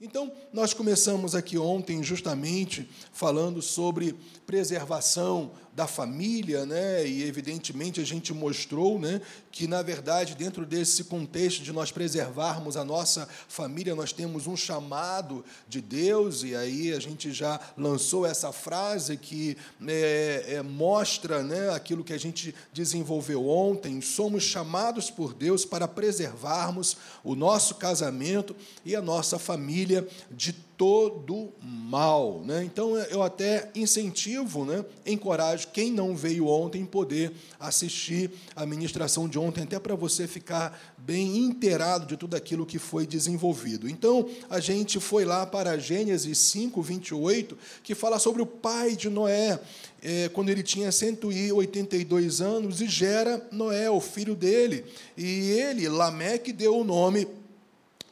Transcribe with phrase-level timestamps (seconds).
[0.00, 4.14] Então, nós começamos aqui ontem justamente falando sobre
[4.46, 7.06] preservação da família, né?
[7.06, 9.20] E evidentemente a gente mostrou, né,
[9.52, 14.56] que na verdade dentro desse contexto de nós preservarmos a nossa família, nós temos um
[14.56, 19.56] chamado de Deus e aí a gente já lançou essa frase que
[19.86, 24.00] é, é, mostra, né, aquilo que a gente desenvolveu ontem.
[24.00, 28.54] Somos chamados por Deus para preservarmos o nosso casamento
[28.84, 29.87] e a nossa família
[30.30, 32.40] de todo mal.
[32.46, 32.62] Né?
[32.64, 39.38] Então, eu até incentivo, né, encorajo quem não veio ontem poder assistir a ministração de
[39.40, 43.88] ontem, até para você ficar bem inteirado de tudo aquilo que foi desenvolvido.
[43.88, 49.10] Então, a gente foi lá para Gênesis 5, 28, que fala sobre o pai de
[49.10, 49.58] Noé,
[50.00, 54.84] é, quando ele tinha 182 anos, e gera Noé, o filho dele.
[55.16, 57.26] E ele, Lameque, deu o nome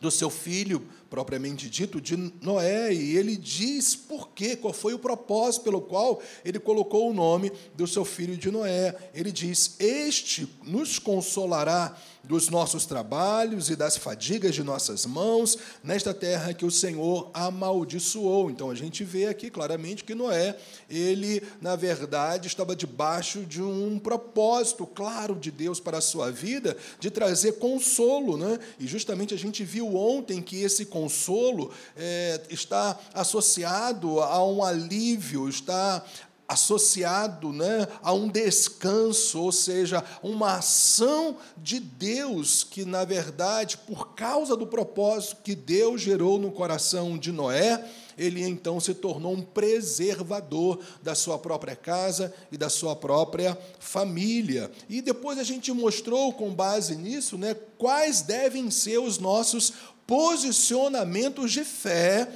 [0.00, 0.82] do seu filho
[1.16, 6.20] propriamente dito, de Noé, e ele diz por quê, qual foi o propósito pelo qual
[6.44, 8.94] ele colocou o nome do seu filho de Noé.
[9.14, 16.12] Ele diz: Este nos consolará dos nossos trabalhos e das fadigas de nossas mãos nesta
[16.12, 18.50] terra que o Senhor amaldiçoou.
[18.50, 20.56] Então a gente vê aqui claramente que Noé,
[20.90, 26.76] ele na verdade estava debaixo de um propósito claro de Deus para a sua vida,
[26.98, 28.58] de trazer consolo, né?
[28.78, 35.48] E justamente a gente viu ontem que esse consolo é, está associado a um alívio,
[35.48, 36.04] está
[36.48, 44.14] associado né, a um descanso, ou seja, uma ação de Deus que, na verdade, por
[44.14, 47.84] causa do propósito que Deus gerou no coração de Noé,
[48.16, 54.70] ele então se tornou um preservador da sua própria casa e da sua própria família.
[54.88, 59.72] E depois a gente mostrou, com base nisso, né, quais devem ser os nossos
[60.06, 62.28] posicionamentos de fé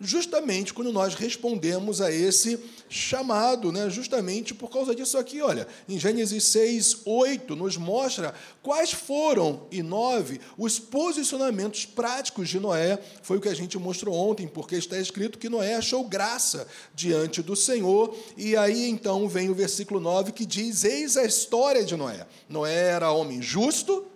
[0.00, 2.58] justamente quando nós respondemos a esse
[2.88, 3.88] chamado, né?
[3.88, 9.82] justamente por causa disso aqui, olha, em Gênesis 6, 8, nos mostra quais foram, e
[9.82, 14.98] 9, os posicionamentos práticos de Noé, foi o que a gente mostrou ontem, porque está
[14.98, 20.32] escrito que Noé achou graça diante do Senhor, e aí então vem o versículo 9
[20.32, 24.06] que diz, eis a história de Noé, Noé era homem justo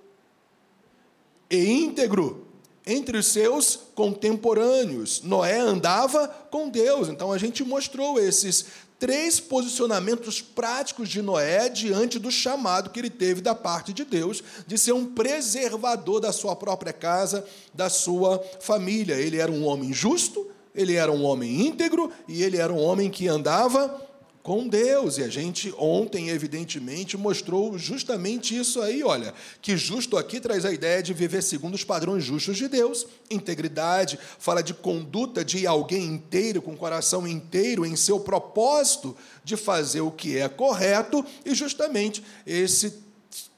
[1.50, 2.49] e íntegro,
[2.90, 5.22] entre os seus contemporâneos.
[5.22, 7.08] Noé andava com Deus.
[7.08, 8.66] Então a gente mostrou esses
[8.98, 14.42] três posicionamentos práticos de Noé diante do chamado que ele teve da parte de Deus
[14.66, 19.14] de ser um preservador da sua própria casa, da sua família.
[19.14, 23.08] Ele era um homem justo, ele era um homem íntegro e ele era um homem
[23.08, 24.09] que andava
[24.42, 25.18] com Deus.
[25.18, 30.72] E a gente ontem, evidentemente, mostrou justamente isso aí, olha, que justo aqui traz a
[30.72, 36.04] ideia de viver segundo os padrões justos de Deus, integridade, fala de conduta de alguém
[36.04, 41.54] inteiro, com o coração inteiro em seu propósito de fazer o que é correto, e
[41.54, 42.98] justamente esse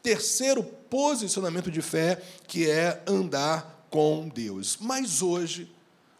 [0.02, 4.76] terceiro posicionamento de fé, que é andar com Deus.
[4.80, 5.70] Mas hoje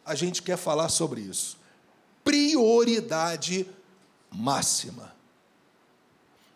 [0.05, 1.59] a gente quer falar sobre isso.
[2.25, 3.67] Prioridade
[4.33, 5.13] máxima.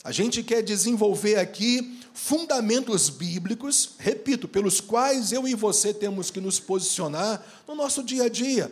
[0.03, 6.41] A gente quer desenvolver aqui fundamentos bíblicos, repito, pelos quais eu e você temos que
[6.41, 8.70] nos posicionar no nosso dia a dia,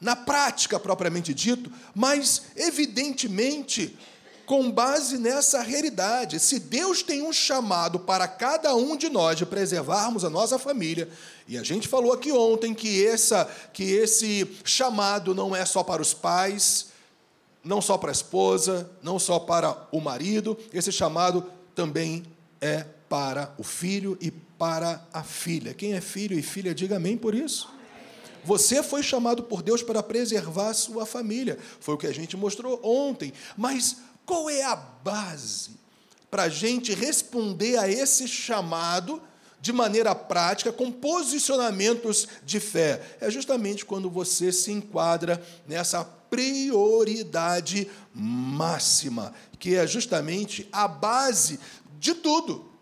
[0.00, 3.96] na prática propriamente dito, mas evidentemente
[4.46, 6.40] com base nessa realidade.
[6.40, 11.08] Se Deus tem um chamado para cada um de nós de preservarmos a nossa família,
[11.46, 16.02] e a gente falou aqui ontem que essa que esse chamado não é só para
[16.02, 16.86] os pais,
[17.64, 22.24] não só para a esposa, não só para o marido, esse chamado também
[22.60, 25.74] é para o filho e para a filha.
[25.74, 27.72] Quem é filho e filha, diga amém por isso.
[28.44, 31.58] Você foi chamado por Deus para preservar a sua família.
[31.80, 33.32] Foi o que a gente mostrou ontem.
[33.56, 33.96] Mas
[34.26, 35.70] qual é a base
[36.30, 39.22] para a gente responder a esse chamado
[39.64, 43.00] de maneira prática, com posicionamentos de fé?
[43.18, 51.58] É justamente quando você se enquadra nessa prioridade máxima, que é justamente a base
[51.98, 52.73] de tudo.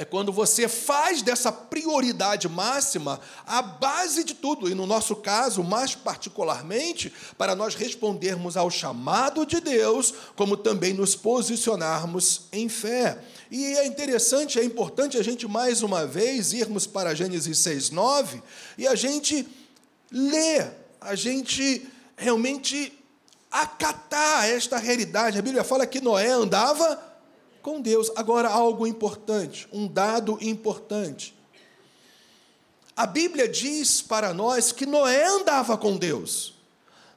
[0.00, 5.62] É quando você faz dessa prioridade máxima a base de tudo, e no nosso caso,
[5.62, 13.22] mais particularmente, para nós respondermos ao chamado de Deus, como também nos posicionarmos em fé.
[13.50, 18.42] E é interessante, é importante a gente mais uma vez irmos para Gênesis 6:9
[18.78, 19.46] e a gente
[20.10, 21.86] ler, a gente
[22.16, 22.90] realmente
[23.50, 25.38] acatar esta realidade.
[25.38, 27.09] A Bíblia fala que Noé andava
[27.62, 28.10] com Deus.
[28.16, 31.34] Agora, algo importante, um dado importante.
[32.96, 36.54] a Bíblia diz para nós que Noé andava com Deus.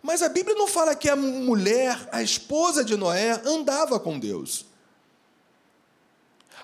[0.02, 4.66] Mas a Bíblia não fala que a mulher, a esposa de Noé, andava com Deus.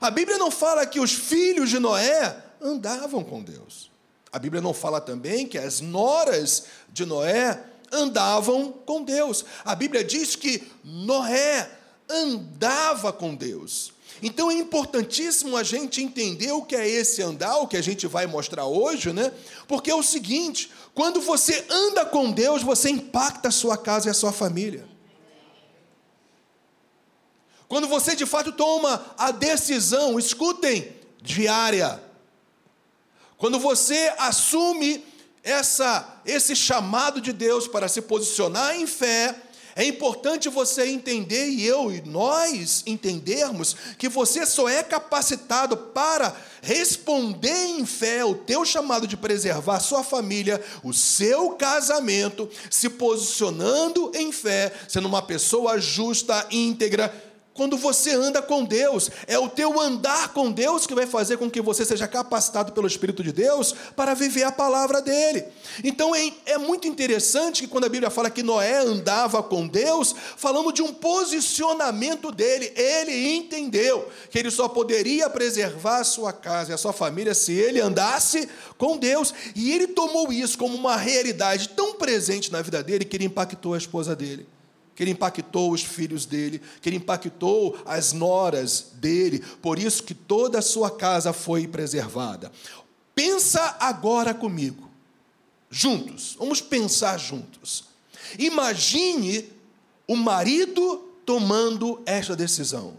[0.01, 3.89] A Bíblia não fala que os filhos de Noé andavam com Deus.
[4.31, 9.43] A Bíblia não fala também que as noras de Noé andavam com Deus.
[9.65, 11.69] A Bíblia diz que Noé
[12.09, 13.93] andava com Deus.
[14.21, 18.05] Então é importantíssimo a gente entender o que é esse andar, o que a gente
[18.07, 19.31] vai mostrar hoje, né?
[19.67, 24.11] Porque é o seguinte: quando você anda com Deus, você impacta a sua casa e
[24.11, 24.87] a sua família.
[27.67, 30.91] Quando você de fato toma a decisão, escutem,
[31.21, 32.03] diária.
[33.37, 35.05] Quando você assume
[35.43, 39.35] essa esse chamado de Deus para se posicionar em fé,
[39.79, 46.35] é importante você entender e eu e nós entendermos que você só é capacitado para
[46.61, 52.89] responder em fé o teu chamado de preservar a sua família, o seu casamento, se
[52.89, 57.28] posicionando em fé, sendo uma pessoa justa, íntegra,
[57.59, 59.11] quando você anda com Deus.
[59.27, 62.87] É o teu andar com Deus que vai fazer com que você seja capacitado pelo
[62.87, 65.43] Espírito de Deus para viver a palavra dele.
[65.83, 70.15] Então é, é muito interessante que quando a Bíblia fala que Noé andava com Deus,
[70.37, 72.71] falando de um posicionamento dele.
[72.77, 77.51] Ele entendeu que ele só poderia preservar a sua casa e a sua família se
[77.51, 78.47] ele andasse
[78.77, 79.33] com Deus.
[79.53, 83.73] E ele tomou isso como uma realidade tão presente na vida dele que ele impactou
[83.73, 84.47] a esposa dele
[84.99, 90.13] que ele impactou os filhos dele, que ele impactou as noras dele, por isso que
[90.13, 92.51] toda a sua casa foi preservada.
[93.15, 94.89] Pensa agora comigo,
[95.71, 97.85] juntos, vamos pensar juntos.
[98.37, 99.49] Imagine
[100.05, 102.97] o marido tomando esta decisão.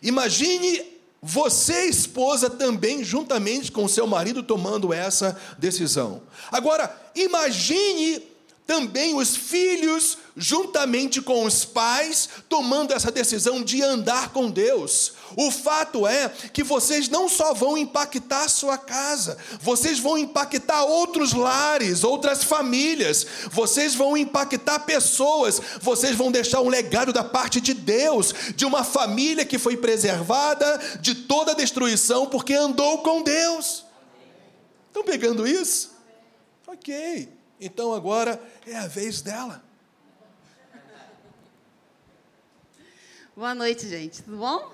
[0.00, 0.84] Imagine
[1.20, 6.22] você, esposa, também, juntamente com seu marido, tomando essa decisão.
[6.52, 8.22] Agora, imagine
[8.64, 15.14] também os filhos, juntamente com os pais, tomando essa decisão de andar com Deus.
[15.34, 20.84] O fato é que vocês não só vão impactar a sua casa, vocês vão impactar
[20.84, 27.60] outros lares, outras famílias, vocês vão impactar pessoas, vocês vão deixar um legado da parte
[27.60, 33.84] de Deus, de uma família que foi preservada de toda destruição porque andou com Deus.
[34.88, 35.96] Estão pegando isso?
[36.66, 37.28] Ok.
[37.60, 39.65] Então agora é a vez dela.
[43.36, 44.22] Boa noite, gente.
[44.22, 44.72] Tudo bom?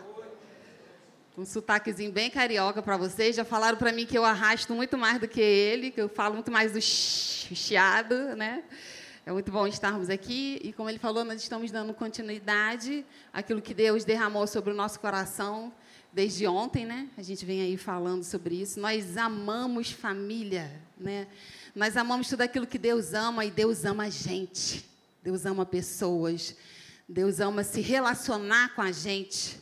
[1.37, 3.35] Um sotaquezinho bem carioca para vocês.
[3.35, 6.35] Já falaram para mim que eu arrasto muito mais do que ele, que eu falo
[6.35, 8.63] muito mais do chiado, né?
[9.27, 13.75] É muito bom estarmos aqui e, como ele falou, nós estamos dando continuidade àquilo que
[13.75, 15.73] Deus derramou sobre o nosso coração
[16.13, 17.09] desde ontem, né?
[17.19, 18.79] A gente vem aí falando sobre isso.
[18.79, 21.27] Nós amamos família, né?
[21.75, 24.89] Nós amamos tudo aquilo que Deus ama e Deus ama a gente.
[25.21, 26.55] Deus ama pessoas.
[27.09, 29.59] Deus ama se relacionar com a gente.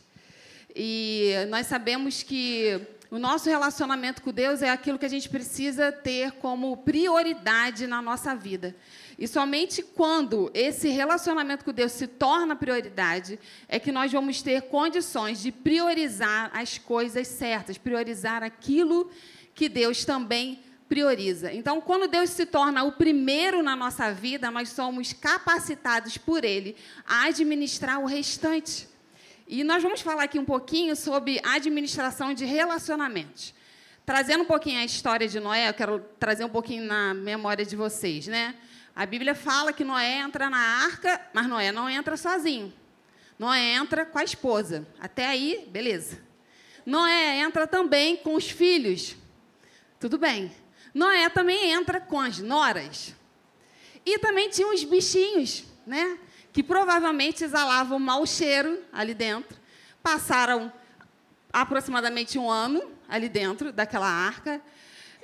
[0.75, 2.79] E nós sabemos que
[3.09, 8.01] o nosso relacionamento com Deus é aquilo que a gente precisa ter como prioridade na
[8.01, 8.75] nossa vida.
[9.19, 14.61] E somente quando esse relacionamento com Deus se torna prioridade é que nós vamos ter
[14.63, 19.11] condições de priorizar as coisas certas, priorizar aquilo
[19.53, 21.53] que Deus também prioriza.
[21.53, 26.75] Então, quando Deus se torna o primeiro na nossa vida, nós somos capacitados por Ele
[27.07, 28.89] a administrar o restante.
[29.47, 33.53] E nós vamos falar aqui um pouquinho sobre administração de relacionamentos.
[34.05, 37.77] Trazendo um pouquinho a história de Noé, eu quero trazer um pouquinho na memória de
[37.77, 38.53] vocês, né?
[38.93, 42.73] A Bíblia fala que Noé entra na arca, mas Noé não entra sozinho.
[43.39, 44.85] Noé entra com a esposa.
[44.99, 46.19] Até aí, beleza.
[46.85, 49.15] Noé entra também com os filhos.
[49.97, 50.51] Tudo bem.
[50.93, 53.15] Noé também entra com as noras.
[54.05, 56.17] E também tinha uns bichinhos, né?
[56.51, 59.57] Que provavelmente exalavam mau cheiro ali dentro.
[60.03, 60.71] Passaram
[61.51, 64.61] aproximadamente um ano ali dentro daquela arca.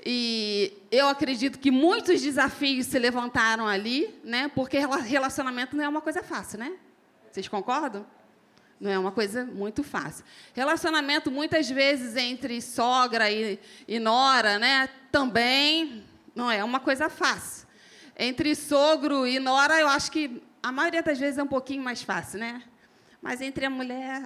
[0.06, 4.50] E eu acredito que muitos desafios se levantaram ali, né?
[4.54, 6.74] Porque relacionamento não é uma coisa fácil, né?
[7.32, 8.06] Vocês concordam?
[8.80, 10.24] Não é uma coisa muito fácil.
[10.54, 14.88] Relacionamento, muitas vezes, entre sogra e, e nora, né?
[15.12, 16.04] Também
[16.36, 17.68] não é uma coisa fácil.
[18.18, 22.02] Entre sogro e nora, eu acho que a maioria das vezes é um pouquinho mais
[22.04, 22.62] fácil, né?
[23.22, 24.24] Mas entre a mulher,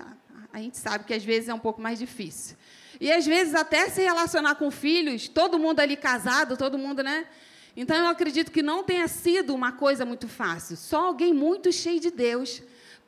[0.52, 2.58] a gente sabe que às vezes é um pouco mais difícil.
[3.00, 7.26] E às vezes até se relacionar com filhos, todo mundo ali casado, todo mundo, né?
[7.76, 10.76] Então eu acredito que não tenha sido uma coisa muito fácil.
[10.76, 12.62] Só alguém muito cheio de Deus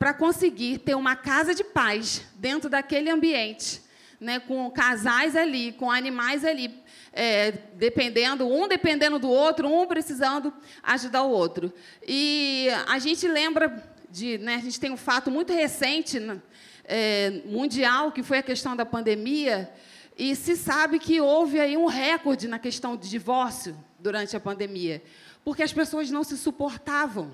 [0.04, 3.82] para conseguir ter uma casa de paz dentro daquele ambiente,
[4.20, 6.78] né, com casais ali, com animais ali,
[7.14, 11.74] é, dependendo, um dependendo do outro, um precisando ajudar o outro.
[12.06, 16.42] E a gente lembra de, né, a gente tem um fato muito recente né,
[16.84, 19.72] é, mundial que foi a questão da pandemia
[20.18, 25.02] e se sabe que houve aí um recorde na questão de divórcio durante a pandemia,
[25.46, 27.32] porque as pessoas não se suportavam.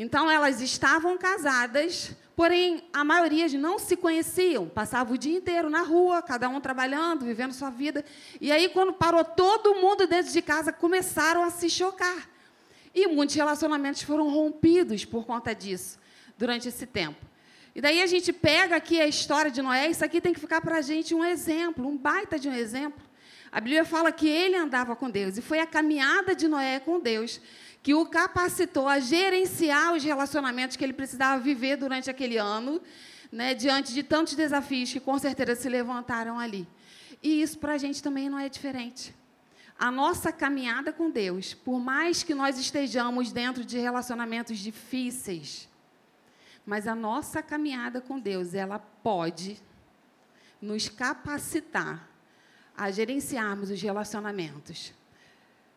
[0.00, 5.82] Então, elas estavam casadas, porém, a maioria não se conheciam, passavam o dia inteiro na
[5.82, 8.04] rua, cada um trabalhando, vivendo sua vida.
[8.40, 12.30] E aí, quando parou todo mundo dentro de casa, começaram a se chocar.
[12.94, 15.98] E muitos relacionamentos foram rompidos por conta disso,
[16.38, 17.26] durante esse tempo.
[17.74, 20.60] E daí a gente pega aqui a história de Noé, isso aqui tem que ficar
[20.60, 23.02] para a gente um exemplo, um baita de um exemplo.
[23.50, 27.00] A Bíblia fala que ele andava com Deus, e foi a caminhada de Noé com
[27.00, 27.40] Deus
[27.82, 32.80] que o capacitou a gerenciar os relacionamentos que ele precisava viver durante aquele ano,
[33.30, 36.66] né, diante de tantos desafios que com certeza se levantaram ali.
[37.22, 39.14] E isso para a gente também não é diferente.
[39.78, 45.68] A nossa caminhada com Deus, por mais que nós estejamos dentro de relacionamentos difíceis,
[46.66, 49.58] mas a nossa caminhada com Deus, ela pode
[50.60, 52.08] nos capacitar
[52.76, 54.92] a gerenciarmos os relacionamentos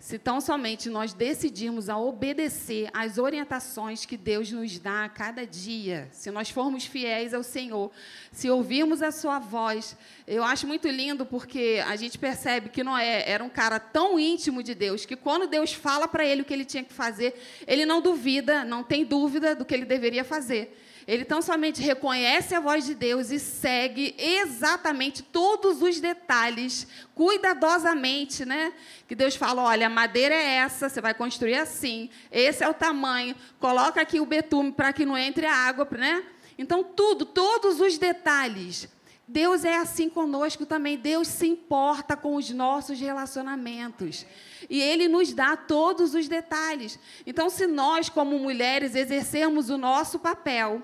[0.01, 5.45] se tão somente nós decidirmos a obedecer às orientações que Deus nos dá a cada
[5.45, 7.91] dia, se nós formos fiéis ao Senhor,
[8.31, 9.95] se ouvirmos a sua voz,
[10.27, 14.63] eu acho muito lindo porque a gente percebe que Noé era um cara tão íntimo
[14.63, 17.85] de Deus que quando Deus fala para ele o que ele tinha que fazer, ele
[17.85, 20.75] não duvida, não tem dúvida do que ele deveria fazer.
[21.07, 28.45] Ele tão somente reconhece a voz de Deus e segue exatamente todos os detalhes, cuidadosamente,
[28.45, 28.73] né?
[29.07, 32.73] Que Deus fala: olha, a madeira é essa, você vai construir assim, esse é o
[32.73, 36.23] tamanho, coloca aqui o betume para que não entre a água, né?
[36.57, 38.87] Então, tudo, todos os detalhes.
[39.27, 40.97] Deus é assim conosco também.
[40.97, 44.25] Deus se importa com os nossos relacionamentos.
[44.69, 46.99] E Ele nos dá todos os detalhes.
[47.25, 50.83] Então, se nós, como mulheres, exercermos o nosso papel,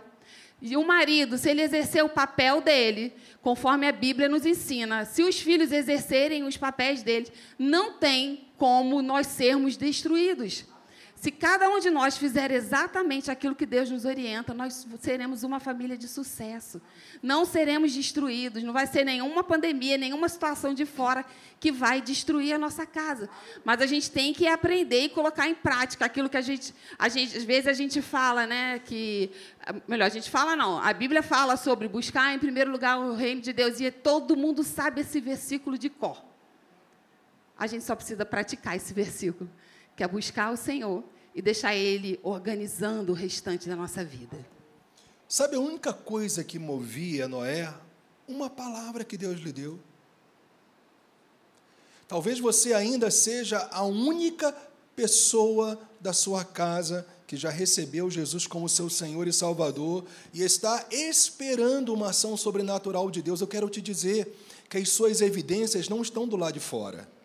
[0.62, 5.24] e o marido, se ele exercer o papel dele, conforme a Bíblia nos ensina, se
[5.24, 10.66] os filhos exercerem os papéis deles, não tem como nós sermos destruídos.
[11.20, 15.60] Se cada um de nós fizer exatamente aquilo que Deus nos orienta, nós seremos uma
[15.60, 16.80] família de sucesso.
[17.24, 21.26] Não seremos destruídos, não vai ser nenhuma pandemia, nenhuma situação de fora
[21.60, 23.28] que vai destruir a nossa casa.
[23.66, 27.10] Mas a gente tem que aprender e colocar em prática aquilo que a gente, a
[27.10, 29.32] gente às vezes a gente fala, né, que
[29.88, 30.80] melhor, a gente fala não.
[30.80, 34.64] A Bíblia fala sobre buscar em primeiro lugar o reino de Deus e todo mundo
[34.64, 36.24] sabe esse versículo de cor.
[37.58, 39.50] A gente só precisa praticar esse versículo
[39.98, 44.38] que é buscar o Senhor e deixar Ele organizando o restante da nossa vida.
[45.28, 47.74] Sabe a única coisa que movia Noé?
[48.28, 49.80] Uma palavra que Deus lhe deu.
[52.08, 54.56] Talvez você ainda seja a única
[54.96, 60.86] pessoa da sua casa que já recebeu Jesus como seu Senhor e Salvador e está
[60.92, 63.42] esperando uma ação sobrenatural de Deus.
[63.42, 64.34] Eu quero te dizer
[64.70, 67.17] que as suas evidências não estão do lado de fora.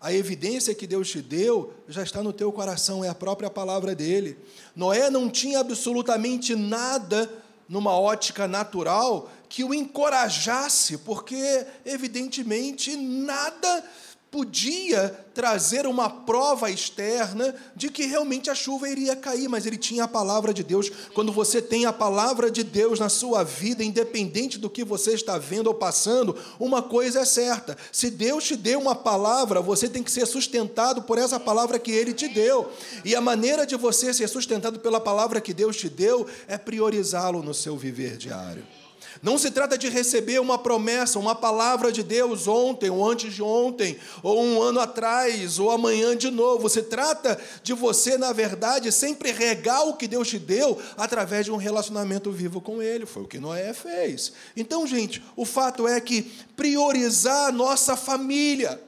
[0.00, 3.94] A evidência que Deus te deu já está no teu coração, é a própria palavra
[3.94, 4.38] dele.
[4.74, 7.28] Noé não tinha absolutamente nada
[7.68, 13.84] numa ótica natural que o encorajasse, porque evidentemente nada
[14.30, 20.04] podia trazer uma prova externa de que realmente a chuva iria cair, mas ele tinha
[20.04, 20.90] a palavra de Deus.
[21.14, 25.38] Quando você tem a palavra de Deus na sua vida, independente do que você está
[25.38, 30.02] vendo ou passando, uma coisa é certa: se Deus te deu uma palavra, você tem
[30.02, 32.70] que ser sustentado por essa palavra que ele te deu.
[33.04, 37.42] E a maneira de você ser sustentado pela palavra que Deus te deu é priorizá-lo
[37.42, 38.64] no seu viver diário.
[39.22, 43.42] Não se trata de receber uma promessa, uma palavra de Deus ontem, ou antes de
[43.42, 46.68] ontem, ou um ano atrás, ou amanhã de novo.
[46.68, 51.52] Se trata de você, na verdade, sempre regar o que Deus te deu através de
[51.52, 53.06] um relacionamento vivo com Ele.
[53.06, 54.32] Foi o que Noé fez.
[54.56, 56.22] Então, gente, o fato é que
[56.56, 58.80] priorizar a nossa família,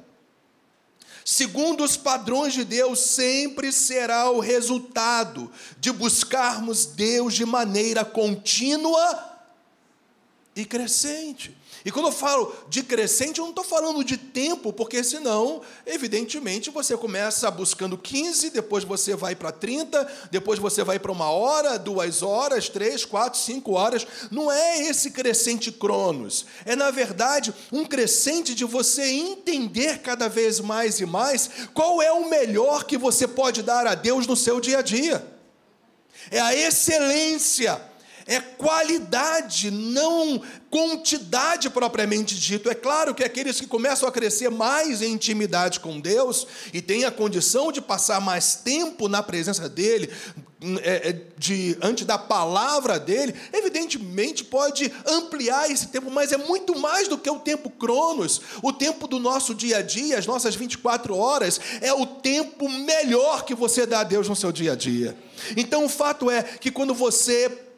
[1.24, 9.29] segundo os padrões de Deus, sempre será o resultado de buscarmos Deus de maneira contínua
[10.60, 11.56] e crescente.
[11.84, 16.68] E quando eu falo de crescente, eu não estou falando de tempo, porque senão, evidentemente,
[16.70, 21.78] você começa buscando 15, depois você vai para 30, depois você vai para uma hora,
[21.78, 24.06] duas horas, três, quatro, cinco horas.
[24.30, 26.44] Não é esse crescente cronos.
[26.66, 32.12] É, na verdade, um crescente de você entender cada vez mais e mais qual é
[32.12, 35.26] o melhor que você pode dar a Deus no seu dia a dia.
[36.30, 37.89] É a excelência
[38.30, 42.70] é qualidade, não quantidade propriamente dito.
[42.70, 47.04] É claro que aqueles que começam a crescer mais em intimidade com Deus e têm
[47.04, 50.08] a condição de passar mais tempo na presença dele,
[50.82, 57.08] é, é, diante da palavra dele, evidentemente pode ampliar esse tempo, mas é muito mais
[57.08, 61.16] do que o tempo cronos, o tempo do nosso dia a dia, as nossas 24
[61.16, 65.16] horas, é o tempo melhor que você dá a Deus no seu dia a dia.
[65.56, 67.69] Então o fato é que quando você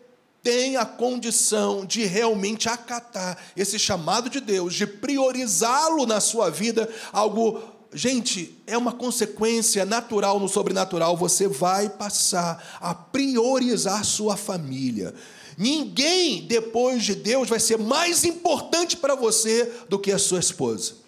[0.42, 6.92] tem a condição de realmente acatar esse chamado de Deus, de priorizá-lo na sua vida,
[7.12, 15.14] algo, gente, é uma consequência natural no sobrenatural, você vai passar a priorizar sua família.
[15.56, 21.02] Ninguém depois de Deus vai ser mais importante para você do que a sua esposa.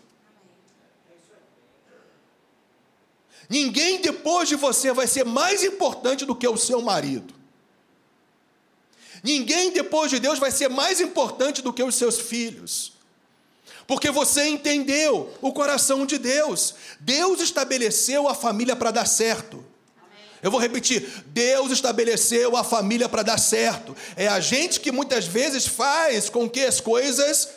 [3.48, 7.34] Ninguém depois de você vai ser mais importante do que o seu marido.
[9.24, 12.92] Ninguém depois de Deus vai ser mais importante do que os seus filhos.
[13.86, 16.74] Porque você entendeu o coração de Deus.
[17.00, 19.64] Deus estabeleceu a família para dar certo.
[20.42, 23.96] Eu vou repetir: Deus estabeleceu a família para dar certo.
[24.14, 27.48] É a gente que muitas vezes faz com que as coisas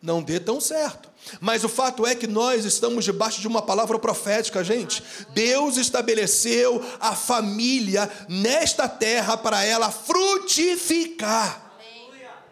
[0.00, 1.10] não dê tão certo.
[1.40, 5.02] Mas o fato é que nós estamos debaixo de uma palavra profética, gente.
[5.30, 11.61] Deus estabeleceu a família nesta terra para ela frutificar.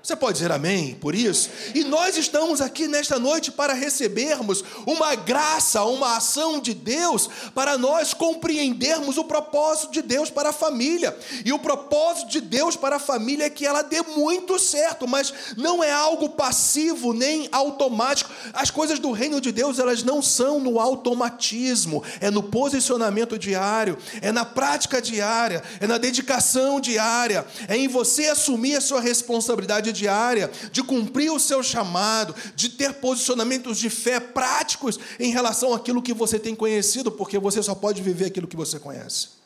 [0.03, 1.51] Você pode dizer amém por isso?
[1.75, 7.77] E nós estamos aqui nesta noite para recebermos uma graça, uma ação de Deus, para
[7.77, 11.17] nós compreendermos o propósito de Deus para a família.
[11.45, 15.35] E o propósito de Deus para a família é que ela dê muito certo, mas
[15.57, 18.31] não é algo passivo nem automático.
[18.55, 23.99] As coisas do reino de Deus, elas não são no automatismo, é no posicionamento diário,
[24.23, 29.90] é na prática diária, é na dedicação diária, é em você assumir a sua responsabilidade
[29.93, 36.03] diária, de cumprir o seu chamado, de ter posicionamentos de fé práticos em relação àquilo
[36.03, 39.41] que você tem conhecido, porque você só pode viver aquilo que você conhece.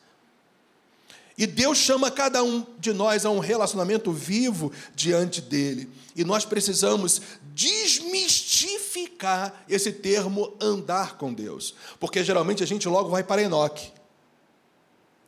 [1.37, 5.89] E Deus chama cada um de nós a um relacionamento vivo diante dele.
[6.15, 7.21] E nós precisamos
[7.53, 11.75] desmistificar esse termo andar com Deus.
[11.99, 13.91] Porque geralmente a gente logo vai para Enoque.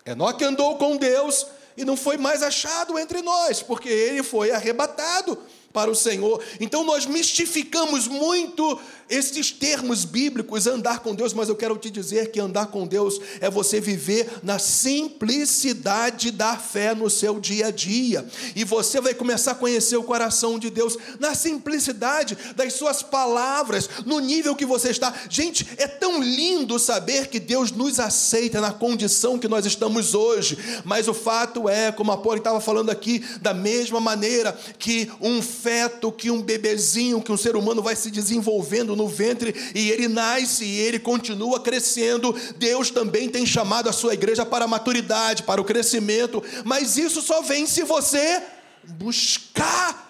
[0.05, 1.45] Enoque andou com Deus
[1.77, 5.37] e não foi mais achado entre nós, porque ele foi arrebatado
[5.77, 6.43] para o Senhor.
[6.59, 12.31] Então nós mistificamos muito esses termos bíblicos, andar com Deus, mas eu quero te dizer
[12.31, 17.71] que andar com Deus é você viver na simplicidade da fé no seu dia a
[17.71, 18.25] dia.
[18.55, 23.87] E você vai começar a conhecer o coração de Deus na simplicidade das suas palavras,
[24.03, 25.13] no nível que você está.
[25.29, 30.57] Gente, é tão lindo saber que Deus nos aceita na condição que nós estamos hoje,
[30.83, 35.39] mas o fato é, como a Poli estava falando aqui, da mesma maneira que um
[35.67, 40.07] feto, que um bebezinho, que um ser humano vai se desenvolvendo no ventre e ele
[40.07, 42.33] nasce e ele continua crescendo.
[42.55, 47.21] Deus também tem chamado a sua igreja para a maturidade, para o crescimento, mas isso
[47.21, 48.41] só vem se você
[48.85, 50.06] buscar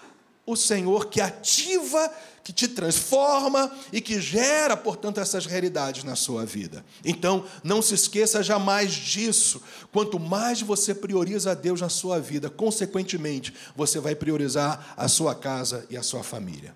[0.48, 2.10] o Senhor que ativa,
[2.42, 6.82] que te transforma e que gera, portanto, essas realidades na sua vida.
[7.04, 9.62] Então, não se esqueça jamais disso.
[9.92, 15.34] Quanto mais você prioriza a Deus na sua vida, consequentemente, você vai priorizar a sua
[15.34, 16.74] casa e a sua família.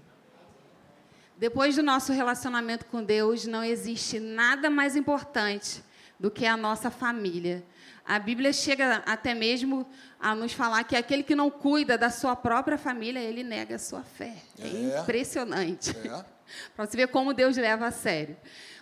[1.39, 5.83] Depois do nosso relacionamento com Deus, não existe nada mais importante
[6.21, 7.65] do que a nossa família.
[8.05, 9.87] A Bíblia chega até mesmo
[10.23, 13.79] a nos falar que aquele que não cuida da sua própria família, ele nega a
[13.79, 14.37] sua fé.
[14.59, 15.91] É, é impressionante.
[15.91, 16.25] É.
[16.77, 18.37] Para você ver como Deus leva a sério.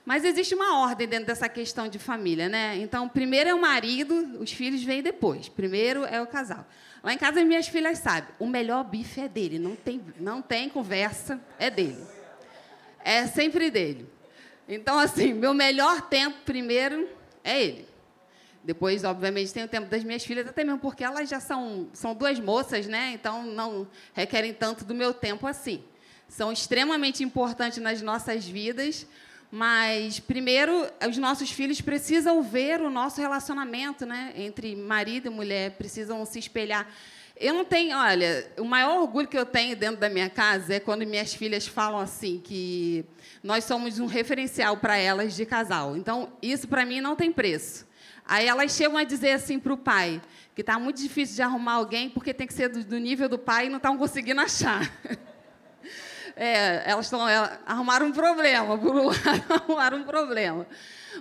[0.05, 2.77] Mas existe uma ordem dentro dessa questão de família, né?
[2.77, 5.49] Então, primeiro é o marido, os filhos vêm depois.
[5.49, 6.67] Primeiro é o casal.
[7.03, 10.43] Lá em casa, as minhas filhas sabem, o melhor bife é dele, não tem, não
[10.43, 11.99] tem conversa, é dele
[13.05, 14.07] é sempre dele.
[14.69, 17.09] Então, assim, meu melhor tempo primeiro
[17.43, 17.90] é ele.
[18.71, 22.15] Depois, obviamente, tem o tempo das minhas filhas, até mesmo porque elas já são, são
[22.15, 23.11] duas moças, né?
[23.13, 25.83] Então não requerem tanto do meu tempo assim.
[26.29, 29.09] São extremamente importantes nas nossas vidas,
[29.51, 34.33] mas primeiro os nossos filhos precisam ver o nosso relacionamento, né?
[34.37, 36.87] Entre marido e mulher, precisam se espelhar.
[37.37, 40.79] Eu não tenho, olha, o maior orgulho que eu tenho dentro da minha casa é
[40.79, 43.05] quando minhas filhas falam assim que
[43.43, 45.97] nós somos um referencial para elas de casal.
[45.97, 47.90] Então, isso para mim não tem preço.
[48.27, 50.21] Aí elas chegam a dizer assim para o pai
[50.55, 53.39] que está muito difícil de arrumar alguém porque tem que ser do, do nível do
[53.39, 54.91] pai e não estão conseguindo achar.
[56.37, 60.67] É, elas estão é, arrumaram um problema, por um lado, arrumaram um problema.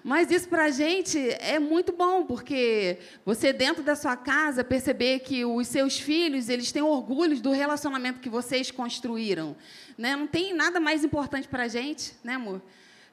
[0.04, 5.20] Mas isso para a gente é muito bom, porque você dentro da sua casa perceber
[5.20, 9.58] que os seus filhos eles têm orgulho do relacionamento que vocês construíram,
[9.98, 10.16] né?
[10.16, 12.62] Não tem nada mais importante para a gente, né, amor?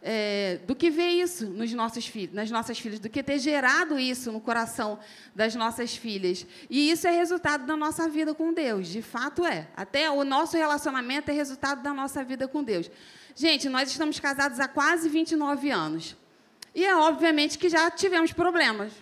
[0.08, 3.98] É, do que ver isso nos nossos filhos, nas nossas filhas, do que ter gerado
[3.98, 5.00] isso no coração
[5.34, 6.46] das nossas filhas.
[6.70, 9.66] E isso é resultado da nossa vida com Deus, de fato é.
[9.76, 12.88] Até o nosso relacionamento é resultado da nossa vida com Deus.
[13.34, 16.16] Gente, nós estamos casados há quase 29 anos.
[16.72, 18.92] E é obviamente que já tivemos problemas.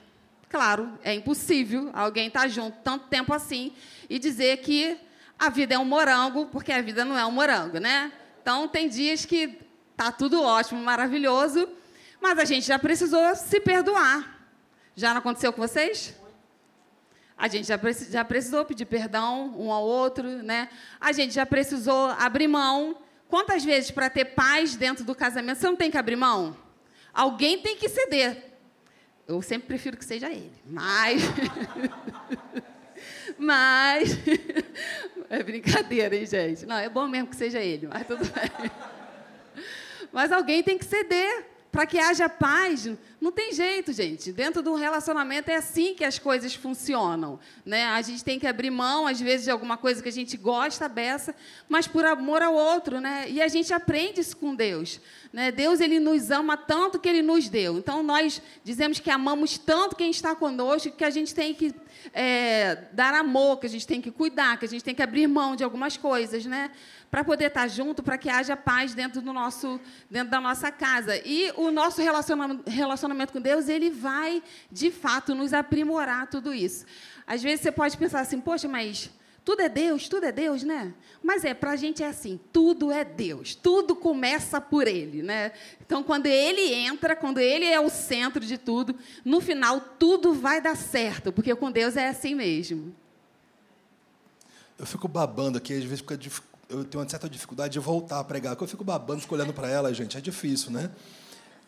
[0.49, 3.75] Claro, é impossível alguém estar junto tanto tempo assim
[4.09, 4.97] e dizer que
[5.39, 8.11] a vida é um morango, porque a vida não é um morango, né?
[8.41, 9.64] Então tem dias que
[9.97, 11.69] tá tudo ótimo, maravilhoso,
[12.21, 14.35] mas a gente já precisou se perdoar.
[14.97, 16.15] Já não aconteceu com vocês?
[17.37, 17.79] A gente já,
[18.11, 20.69] já precisou pedir perdão um ao outro, né?
[21.01, 22.97] A gente já precisou abrir mão.
[23.29, 26.57] Quantas vezes para ter paz dentro do casamento você não tem que abrir mão?
[27.13, 28.53] Alguém tem que ceder.
[29.27, 31.23] Eu sempre prefiro que seja ele, mas.
[33.39, 34.19] mas.
[35.31, 36.67] é brincadeira, hein, gente?
[36.67, 38.71] Não, é bom mesmo que seja ele, mas tudo bem.
[40.15, 42.89] Mas alguém tem que ceder para que haja paz.
[43.25, 44.31] Não tem jeito, gente.
[44.31, 47.41] Dentro de um relacionamento é assim que as coisas funcionam.
[47.65, 47.87] Né?
[47.87, 50.87] A gente tem que abrir mão, às vezes, de alguma coisa que a gente gosta,
[50.91, 51.35] beça,
[51.67, 53.01] mas por amor ao outro.
[53.01, 53.25] Né?
[53.31, 55.01] E a gente aprende isso com Deus.
[55.33, 55.51] Né?
[55.51, 57.79] Deus ele nos ama tanto que ele nos deu.
[57.79, 61.75] Então, nós dizemos que amamos tanto quem está conosco que a gente tem que
[62.13, 65.27] é, dar amor, que a gente tem que cuidar, que a gente tem que abrir
[65.27, 66.45] mão de algumas coisas.
[66.45, 66.71] Né?
[67.15, 71.17] para poder estar junto, para que haja paz dentro do nosso, dentro da nossa casa.
[71.25, 72.69] E o nosso relacionamento
[73.33, 76.85] com Deus, ele vai de fato nos aprimorar tudo isso.
[77.27, 79.11] Às vezes você pode pensar assim, poxa, mas
[79.45, 80.95] tudo é Deus, tudo é Deus, né?
[81.23, 85.53] Mas é, para a gente é assim, tudo é Deus, tudo começa por Ele, né?
[85.85, 90.61] Então, quando Ele entra, quando Ele é o centro de tudo, no final tudo vai
[90.61, 92.95] dar certo, porque com Deus é assim mesmo.
[94.79, 96.19] Eu fico babando aqui, às vezes fica
[96.69, 99.53] eu tenho uma certa dificuldade de voltar a pregar, porque eu fico babando, fico olhando
[99.53, 100.91] para ela, gente, é difícil, né?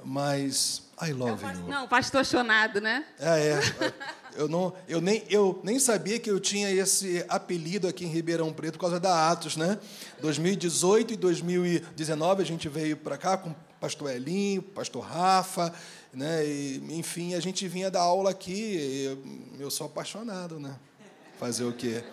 [0.05, 1.69] Mas I love não, you.
[1.69, 3.05] Não, pastor chonado, né?
[3.19, 3.93] É, é.
[4.37, 8.53] Eu, não, eu, nem, eu nem sabia que eu tinha esse apelido aqui em Ribeirão
[8.53, 9.79] Preto por causa da Atos, né?
[10.21, 15.73] 2018 e 2019 a gente veio para cá com o pastor Elinho, pastor Rafa,
[16.13, 16.47] né?
[16.47, 19.05] E, enfim, a gente vinha dar aula aqui.
[19.05, 20.77] Eu, eu sou apaixonado, né?
[21.39, 22.05] Fazer o quê?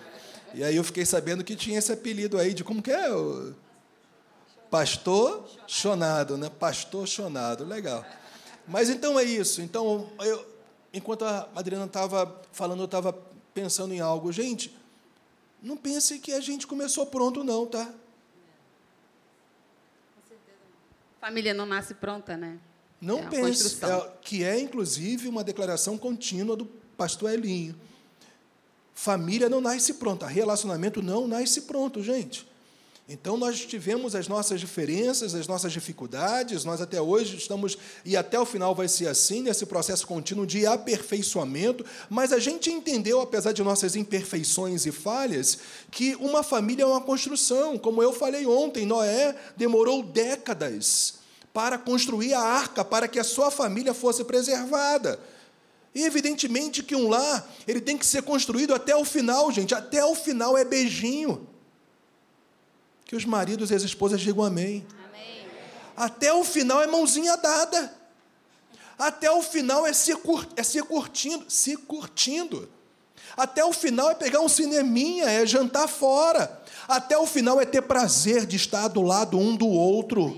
[0.53, 3.11] E aí eu fiquei sabendo que tinha esse apelido aí de como que é?
[3.13, 3.53] O
[4.69, 6.49] pastor chonado, né?
[6.49, 8.05] Pastor chonado, legal.
[8.67, 9.61] Mas então é isso.
[9.61, 10.45] Então, eu,
[10.93, 13.13] enquanto a Adriana estava falando, eu estava
[13.53, 14.31] pensando em algo.
[14.31, 14.75] Gente,
[15.61, 17.93] não pense que a gente começou pronto, não, tá?
[21.19, 22.59] Família não nasce pronta, né?
[22.99, 26.65] Não é pense, é, que é inclusive uma declaração contínua do
[26.97, 27.75] pastor Elinho.
[28.93, 32.47] Família não nasce pronta, relacionamento não nasce pronto, gente.
[33.07, 38.39] Então nós tivemos as nossas diferenças, as nossas dificuldades, nós até hoje estamos, e até
[38.39, 43.51] o final vai ser assim, nesse processo contínuo de aperfeiçoamento, mas a gente entendeu, apesar
[43.51, 45.57] de nossas imperfeições e falhas,
[45.91, 47.77] que uma família é uma construção.
[47.77, 51.15] Como eu falei ontem, Noé demorou décadas
[51.53, 55.19] para construir a arca, para que a sua família fosse preservada.
[55.93, 59.75] E evidentemente que um lar, ele tem que ser construído até o final, gente.
[59.75, 61.52] Até o final é beijinho.
[63.05, 64.85] Que os maridos e as esposas digam amém.
[65.07, 65.45] amém.
[65.95, 67.93] Até o final é mãozinha dada.
[68.97, 72.69] Até o final é se, cur, é se curtindo, se curtindo.
[73.35, 76.61] Até o final é pegar um cineminha, é jantar fora.
[76.87, 80.37] Até o final é ter prazer de estar do lado um do outro.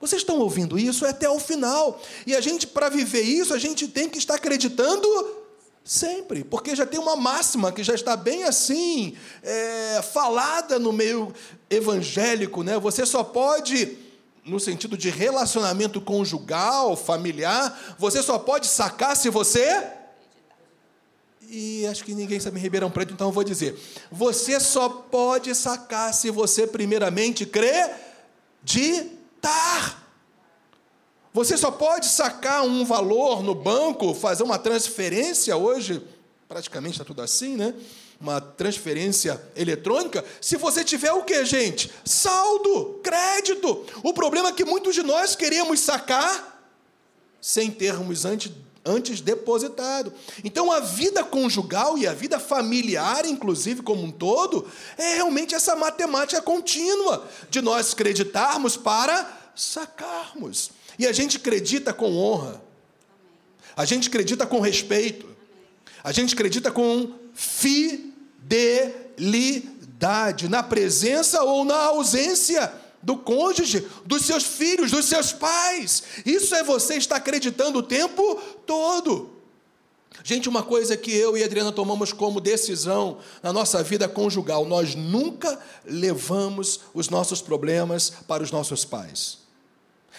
[0.00, 1.04] Vocês estão ouvindo isso?
[1.04, 2.00] É até o final.
[2.26, 5.06] E a gente, para viver isso, a gente tem que estar acreditando
[5.84, 11.32] sempre, porque já tem uma máxima que já está bem assim, é, falada no meio
[11.68, 12.78] evangélico, né?
[12.78, 13.98] Você só pode,
[14.44, 19.86] no sentido de relacionamento conjugal, familiar, você só pode sacar se você.
[21.48, 23.76] E acho que ninguém sabe em Ribeirão Preto, então eu vou dizer:
[24.10, 27.44] você só pode sacar se você, primeiramente,
[29.40, 29.96] Tá.
[31.32, 36.02] Você só pode sacar um valor no banco, fazer uma transferência hoje,
[36.48, 37.72] praticamente está tudo assim, né?
[38.20, 41.90] Uma transferência eletrônica, se você tiver o que, gente?
[42.04, 43.86] Saldo, crédito.
[44.02, 46.60] O problema é que muitos de nós queríamos sacar
[47.40, 48.52] sem termos antes
[48.84, 50.12] antes depositado.
[50.42, 54.66] Então a vida conjugal e a vida familiar, inclusive como um todo,
[54.96, 60.70] é realmente essa matemática contínua de nós acreditarmos para sacarmos.
[61.00, 62.62] E a gente acredita com honra.
[63.74, 65.26] A gente acredita com respeito.
[66.04, 68.86] A gente acredita com fidelidade
[70.46, 72.70] na presença ou na ausência
[73.02, 76.02] do cônjuge, dos seus filhos, dos seus pais.
[76.26, 78.34] Isso é você estar acreditando o tempo
[78.66, 79.30] todo.
[80.22, 84.94] Gente, uma coisa que eu e Adriana tomamos como decisão na nossa vida conjugal: nós
[84.94, 89.40] nunca levamos os nossos problemas para os nossos pais.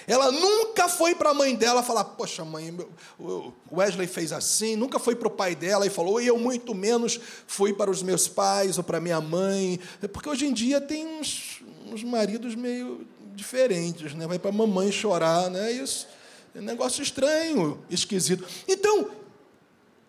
[0.07, 2.75] Ela nunca foi para a mãe dela falar: Poxa, mãe,
[3.19, 4.75] o Wesley fez assim.
[4.75, 8.01] Nunca foi para o pai dela e falou: E eu, muito menos, fui para os
[8.01, 9.79] meus pais ou para minha mãe.
[10.11, 11.61] Porque hoje em dia tem uns,
[11.91, 14.27] uns maridos meio diferentes, né?
[14.27, 15.71] Vai para a mamãe chorar, né?
[15.71, 16.07] Isso
[16.53, 18.45] é um negócio estranho, esquisito.
[18.67, 19.09] Então,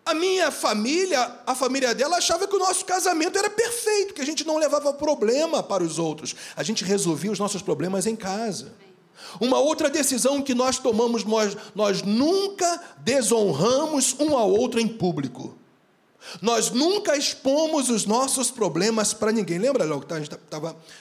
[0.05, 4.25] a minha família, a família dela, achava que o nosso casamento era perfeito, que a
[4.25, 6.35] gente não levava problema para os outros.
[6.55, 8.73] A gente resolvia os nossos problemas em casa.
[9.39, 15.57] Uma outra decisão que nós tomamos, nós, nós nunca desonramos um ao outro em público.
[16.41, 19.57] Nós nunca expomos os nossos problemas para ninguém.
[19.57, 20.13] Lembra, Léo, que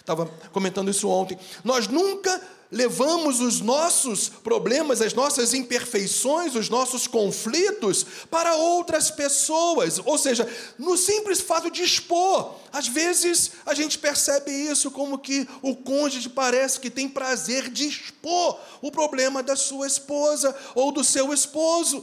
[0.01, 1.39] estava comentando isso ontem?
[1.63, 2.41] Nós nunca
[2.73, 10.01] levamos os nossos problemas, as nossas imperfeições, os nossos conflitos para outras pessoas.
[10.07, 12.55] Ou seja, no simples fato de expor.
[12.73, 17.87] Às vezes a gente percebe isso como que o cônjuge parece que tem prazer de
[17.87, 22.03] expor o problema da sua esposa ou do seu esposo.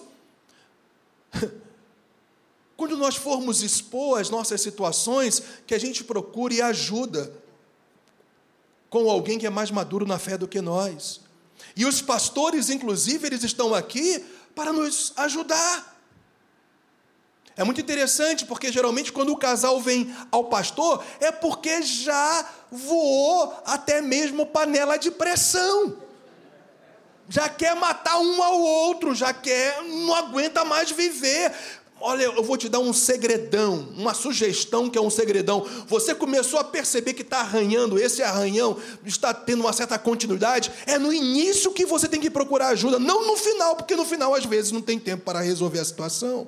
[2.77, 7.33] Quando nós formos expor as nossas situações, que a gente procure ajuda
[8.89, 11.21] com alguém que é mais maduro na fé do que nós.
[11.75, 14.25] E os pastores, inclusive, eles estão aqui
[14.55, 15.97] para nos ajudar.
[17.55, 23.53] É muito interessante, porque geralmente quando o casal vem ao pastor, é porque já voou
[23.65, 25.97] até mesmo panela de pressão.
[27.27, 31.53] Já quer matar um ao outro, já quer, não aguenta mais viver.
[32.01, 35.65] Olha, eu vou te dar um segredão, uma sugestão que é um segredão.
[35.87, 40.71] Você começou a perceber que está arranhando, esse arranhão está tendo uma certa continuidade.
[40.85, 44.33] É no início que você tem que procurar ajuda, não no final, porque no final
[44.33, 46.47] às vezes não tem tempo para resolver a situação.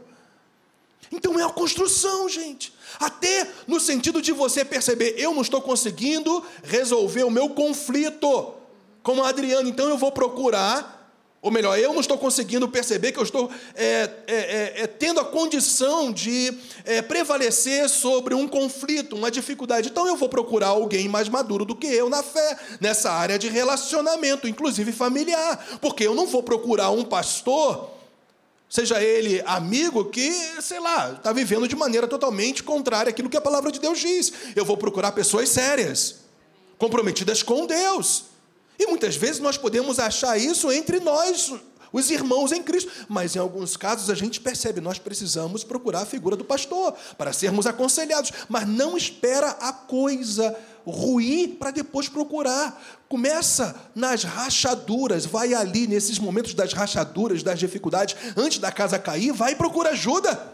[1.12, 2.74] Então é a construção, gente.
[2.98, 8.54] Até no sentido de você perceber, eu não estou conseguindo resolver o meu conflito
[9.04, 11.01] como a Adriana, então eu vou procurar
[11.42, 15.20] ou melhor, eu não estou conseguindo perceber que eu estou é, é, é, é tendo
[15.20, 19.90] a condição de é, prevalecer sobre um conflito, uma dificuldade.
[19.90, 23.48] Então eu vou procurar alguém mais maduro do que eu na fé, nessa área de
[23.50, 25.80] relacionamento, inclusive familiar.
[25.82, 27.90] Porque eu não vou procurar um pastor,
[28.70, 33.42] seja ele amigo, que, sei lá, está vivendo de maneira totalmente contrária àquilo que a
[33.42, 34.32] palavra de Deus diz.
[34.56, 36.18] Eu vou procurar pessoas sérias,
[36.78, 38.30] comprometidas com Deus
[38.78, 41.54] e muitas vezes nós podemos achar isso entre nós,
[41.94, 46.06] os irmãos em Cristo, mas em alguns casos a gente percebe, nós precisamos procurar a
[46.06, 52.82] figura do pastor para sermos aconselhados, mas não espera a coisa ruir para depois procurar.
[53.10, 59.34] Começa nas rachaduras, vai ali nesses momentos das rachaduras, das dificuldades, antes da casa cair,
[59.34, 60.54] vai e procura ajuda.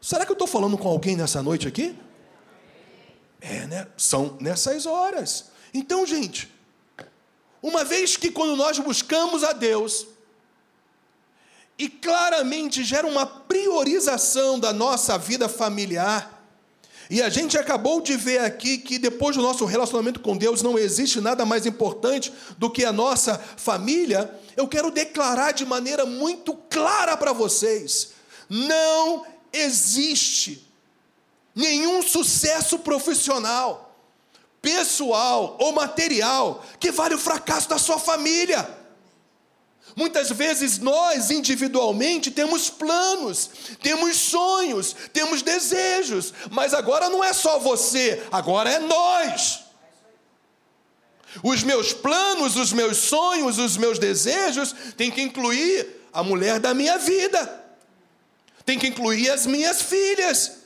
[0.00, 1.98] Será que eu estou falando com alguém nessa noite aqui?
[3.40, 3.86] É, né?
[3.96, 5.46] São nessas horas.
[5.72, 6.53] Então, gente,
[7.64, 10.06] uma vez que quando nós buscamos a Deus,
[11.78, 16.44] e claramente gera uma priorização da nossa vida familiar,
[17.08, 20.78] e a gente acabou de ver aqui que depois do nosso relacionamento com Deus não
[20.78, 24.30] existe nada mais importante do que a nossa família.
[24.58, 28.10] Eu quero declarar de maneira muito clara para vocês:
[28.46, 30.70] não existe
[31.54, 33.83] nenhum sucesso profissional
[34.64, 38.66] pessoal ou material que vale o fracasso da sua família.
[39.94, 43.50] Muitas vezes nós, individualmente, temos planos,
[43.80, 49.60] temos sonhos, temos desejos, mas agora não é só você, agora é nós.
[51.42, 56.72] Os meus planos, os meus sonhos, os meus desejos têm que incluir a mulher da
[56.72, 57.62] minha vida,
[58.64, 60.63] tem que incluir as minhas filhas,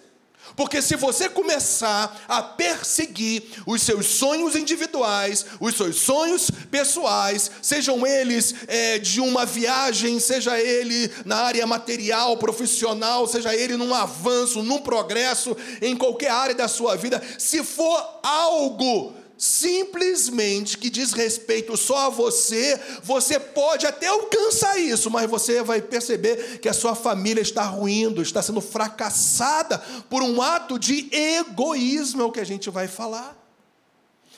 [0.56, 8.06] porque se você começar a perseguir os seus sonhos individuais, os seus sonhos pessoais, sejam
[8.06, 14.62] eles é, de uma viagem, seja ele na área material, profissional, seja ele num avanço,
[14.62, 21.76] num progresso, em qualquer área da sua vida, se for algo simplesmente que diz respeito
[21.76, 26.96] só a você, você pode até alcançar isso, mas você vai perceber que a sua
[26.96, 29.78] família está ruindo, está sendo fracassada
[30.10, 33.36] por um ato de egoísmo, é o que a gente vai falar.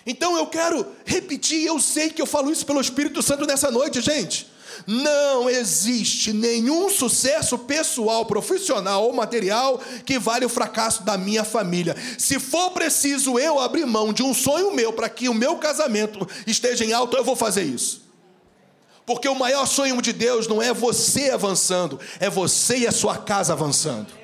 [0.04, 4.00] Então eu quero repetir, eu sei que eu falo isso pelo Espírito Santo nessa noite,
[4.02, 4.49] gente.
[4.86, 11.96] Não existe nenhum sucesso pessoal, profissional ou material que vale o fracasso da minha família.
[12.18, 16.26] Se for preciso eu abrir mão de um sonho meu para que o meu casamento
[16.46, 18.08] esteja em alto, eu vou fazer isso.
[19.06, 23.16] Porque o maior sonho de Deus não é você avançando, é você e a sua
[23.16, 24.20] casa avançando.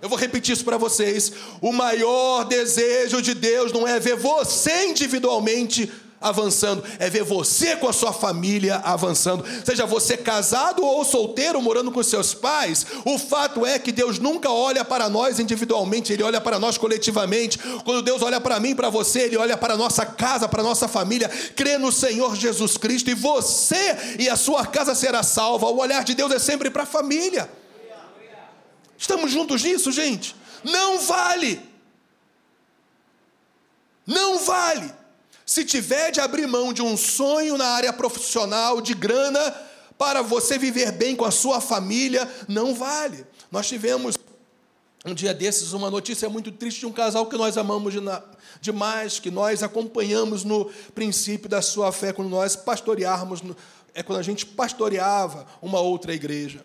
[0.00, 1.32] Eu vou repetir isso para vocês.
[1.62, 5.90] O maior desejo de Deus não é ver você individualmente
[6.24, 9.44] avançando, é ver você com a sua família avançando.
[9.64, 14.50] Seja você casado ou solteiro, morando com seus pais, o fato é que Deus nunca
[14.50, 17.58] olha para nós individualmente, Ele olha para nós coletivamente.
[17.84, 20.64] Quando Deus olha para mim, para você, Ele olha para a nossa casa, para a
[20.64, 21.28] nossa família.
[21.28, 25.66] Crê no Senhor Jesus Cristo e você e a sua casa será salva.
[25.66, 27.50] O olhar de Deus é sempre para a família.
[28.96, 30.34] Estamos juntos nisso, gente?
[30.64, 31.60] Não vale.
[34.06, 35.03] Não vale
[35.46, 39.54] se tiver de abrir mão de um sonho na área profissional, de grana,
[39.98, 43.26] para você viver bem com a sua família, não vale.
[43.50, 44.16] Nós tivemos
[45.04, 47.94] um dia desses uma notícia muito triste de um casal que nós amamos
[48.60, 53.42] demais, que nós acompanhamos no princípio da sua fé, quando nós pastorearmos,
[53.92, 56.64] é quando a gente pastoreava uma outra igreja.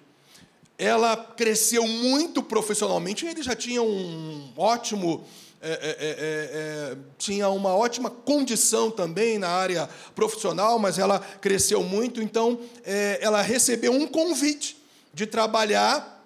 [0.78, 5.26] Ela cresceu muito profissionalmente, ele já tinha um ótimo
[5.62, 11.20] é é, é, é, é, tinha uma ótima condição também na área profissional, mas ela
[11.20, 14.82] cresceu muito, então é, ela recebeu um convite
[15.14, 16.18] de trabalhar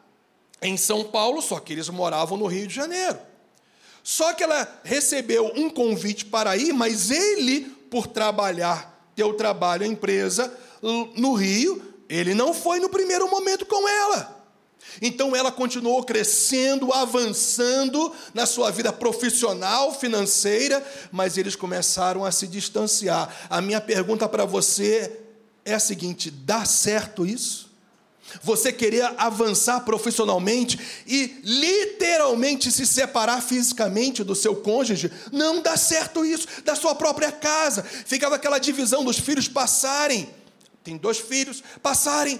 [0.62, 3.18] em São Paulo, só que eles moravam no Rio de Janeiro.
[4.04, 9.84] Só que ela recebeu um convite para ir, mas ele, por trabalhar, ter o trabalho,
[9.84, 10.54] a empresa
[11.16, 14.43] no Rio, ele não foi no primeiro momento com ela.
[15.02, 22.48] Então ela continuou crescendo, avançando na sua vida profissional, financeira, mas eles começaram a se
[22.48, 23.34] distanciar.
[23.50, 25.20] A minha pergunta para você
[25.66, 27.72] é a seguinte: dá certo isso?
[28.42, 36.26] Você querer avançar profissionalmente e literalmente se separar fisicamente do seu cônjuge, não dá certo
[36.26, 37.84] isso, da sua própria casa.
[37.84, 40.30] Ficava aquela divisão dos filhos passarem,
[40.84, 42.40] tem dois filhos, passarem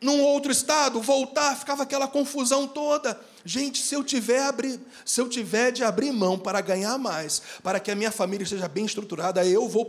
[0.00, 3.20] num outro estado, voltar, ficava aquela confusão toda.
[3.44, 7.78] Gente, se eu tiver abrir, se eu tiver de abrir mão para ganhar mais, para
[7.78, 9.86] que a minha família seja bem estruturada, eu vou,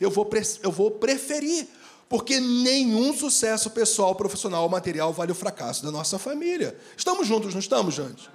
[0.00, 0.28] eu vou,
[0.62, 1.68] eu vou preferir,
[2.08, 6.78] porque nenhum sucesso pessoal, profissional ou material vale o fracasso da nossa família.
[6.96, 8.30] Estamos juntos, não estamos, gente?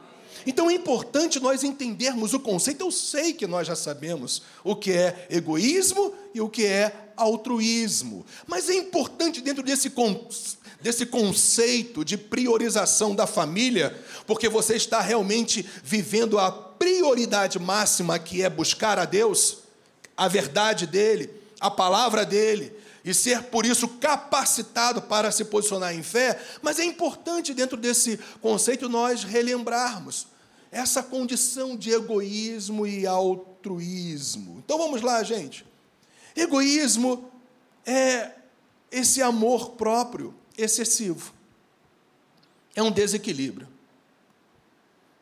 [0.45, 2.81] Então é importante nós entendermos o conceito.
[2.81, 8.25] Eu sei que nós já sabemos o que é egoísmo e o que é altruísmo,
[8.47, 9.91] mas é importante dentro desse
[10.81, 18.41] desse conceito de priorização da família, porque você está realmente vivendo a prioridade máxima que
[18.41, 19.59] é buscar a Deus,
[20.17, 26.03] a verdade dele, a palavra dele, e ser por isso capacitado para se posicionar em
[26.03, 30.27] fé, mas é importante dentro desse conceito nós relembrarmos
[30.71, 34.61] essa condição de egoísmo e altruísmo.
[34.63, 35.65] Então vamos lá, gente.
[36.35, 37.29] Egoísmo
[37.85, 38.31] é
[38.91, 41.33] esse amor próprio excessivo.
[42.75, 43.67] É um desequilíbrio.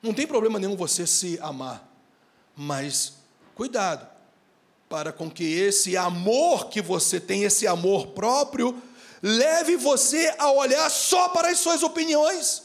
[0.01, 1.87] Não tem problema nenhum você se amar,
[2.55, 3.13] mas
[3.53, 4.07] cuidado
[4.87, 8.81] para com que esse amor que você tem, esse amor próprio,
[9.21, 12.63] leve você a olhar só para as suas opiniões,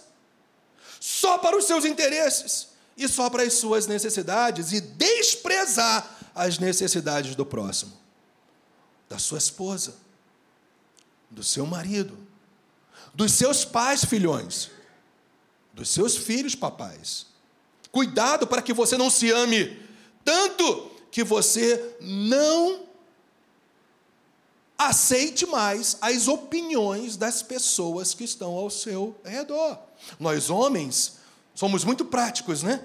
[0.98, 7.34] só para os seus interesses e só para as suas necessidades e desprezar as necessidades
[7.34, 7.92] do próximo,
[9.08, 9.96] da sua esposa,
[11.30, 12.16] do seu marido,
[13.14, 14.70] dos seus pais, filhões,
[15.72, 17.26] dos seus filhos, papais.
[17.90, 19.84] Cuidado para que você não se ame
[20.24, 22.84] tanto que você não
[24.76, 29.78] aceite mais as opiniões das pessoas que estão ao seu redor.
[30.18, 31.18] Nós, homens,
[31.54, 32.82] somos muito práticos, né?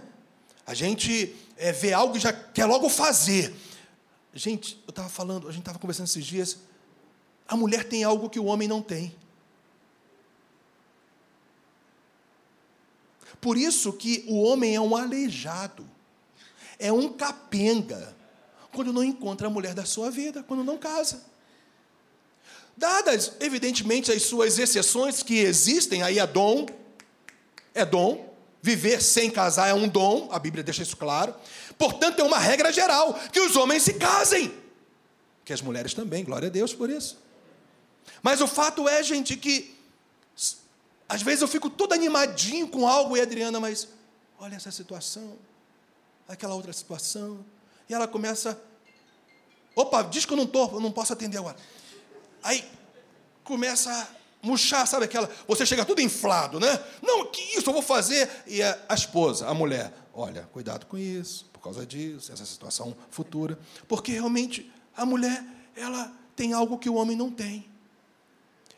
[0.67, 3.55] A gente é, vê algo e já quer logo fazer.
[4.33, 6.57] Gente, eu estava falando, a gente estava conversando esses dias.
[7.47, 9.15] A mulher tem algo que o homem não tem.
[13.41, 15.89] Por isso que o homem é um aleijado,
[16.77, 18.15] é um capenga,
[18.73, 21.23] quando não encontra a mulher da sua vida, quando não casa.
[22.75, 26.65] Dadas, evidentemente, as suas exceções que existem, aí é dom,
[27.73, 31.33] é dom, viver sem casar é um dom, a Bíblia deixa isso claro.
[31.77, 34.53] Portanto, é uma regra geral que os homens se casem,
[35.45, 37.17] que as mulheres também, glória a Deus por isso.
[38.21, 39.78] Mas o fato é, gente, que
[41.09, 43.87] às vezes eu fico todo animadinho com algo e Adriana, mas
[44.39, 45.35] olha essa situação,
[46.27, 47.43] aquela outra situação.
[47.89, 48.61] E ela começa,
[49.75, 51.57] opa, diz que eu não estou, eu não posso atender agora.
[52.43, 52.63] Aí,
[53.43, 54.07] começa a
[54.45, 55.27] murchar, sabe aquela.
[55.47, 56.79] Você chega tudo inflado, né?
[57.01, 58.29] Não, que isso eu vou fazer?
[58.45, 62.95] E a, a esposa, a mulher, olha, cuidado com isso, por causa disso, essa situação
[63.09, 63.57] futura.
[63.87, 65.43] Porque realmente a mulher,
[65.75, 67.67] ela tem algo que o homem não tem.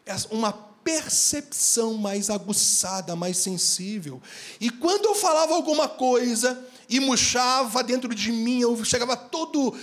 [0.05, 4.21] É uma percepção mais aguçada, mais sensível.
[4.59, 6.59] E quando eu falava alguma coisa
[6.89, 9.75] e murchava dentro de mim, eu chegava todo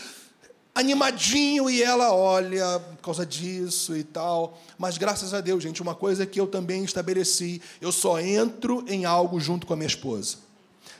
[0.74, 4.58] animadinho e ela olha por causa disso e tal.
[4.78, 9.04] Mas graças a Deus, gente, uma coisa que eu também estabeleci, eu só entro em
[9.04, 10.36] algo junto com a minha esposa.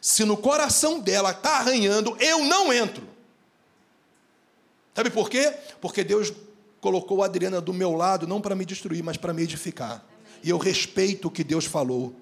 [0.01, 3.07] Se no coração dela está arranhando, eu não entro.
[4.95, 5.55] Sabe por quê?
[5.81, 6.33] Porque Deus
[6.81, 10.05] colocou a Adriana do meu lado não para me destruir, mas para me edificar.
[10.43, 12.15] E eu respeito o que Deus falou.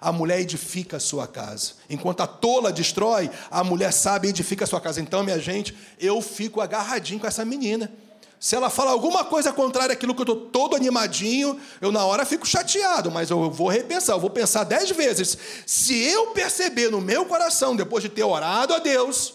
[0.00, 1.72] A mulher edifica a sua casa.
[1.88, 5.00] Enquanto a tola destrói, a mulher sabe e edifica a sua casa.
[5.00, 7.92] Então, minha gente, eu fico agarradinho com essa menina.
[8.38, 12.24] Se ela fala alguma coisa contrária àquilo que eu estou todo animadinho, eu na hora
[12.24, 15.36] fico chateado, mas eu vou repensar, eu vou pensar dez vezes.
[15.66, 19.34] Se eu perceber no meu coração, depois de ter orado a Deus,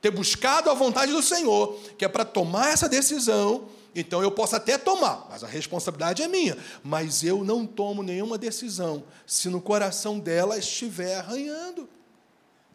[0.00, 4.56] ter buscado a vontade do Senhor, que é para tomar essa decisão, então eu posso
[4.56, 6.56] até tomar, mas a responsabilidade é minha.
[6.82, 11.88] Mas eu não tomo nenhuma decisão se no coração dela estiver arranhando.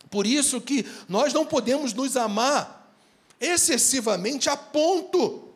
[0.09, 2.93] Por isso que nós não podemos nos amar
[3.39, 5.49] excessivamente a ponto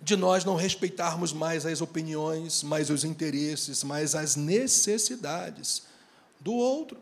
[0.00, 5.82] de nós não respeitarmos mais as opiniões, mais os interesses, mais as necessidades
[6.40, 6.98] do outro.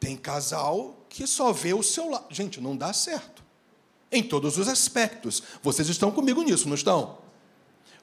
[0.00, 2.26] Tem casal que só vê o seu lado.
[2.30, 3.44] Gente, não dá certo.
[4.10, 5.42] Em todos os aspectos.
[5.62, 7.18] Vocês estão comigo nisso, não estão?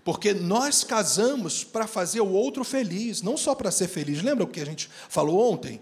[0.06, 4.22] Porque nós casamos para fazer o outro feliz, não só para ser feliz.
[4.22, 5.82] Lembra o que a gente falou ontem?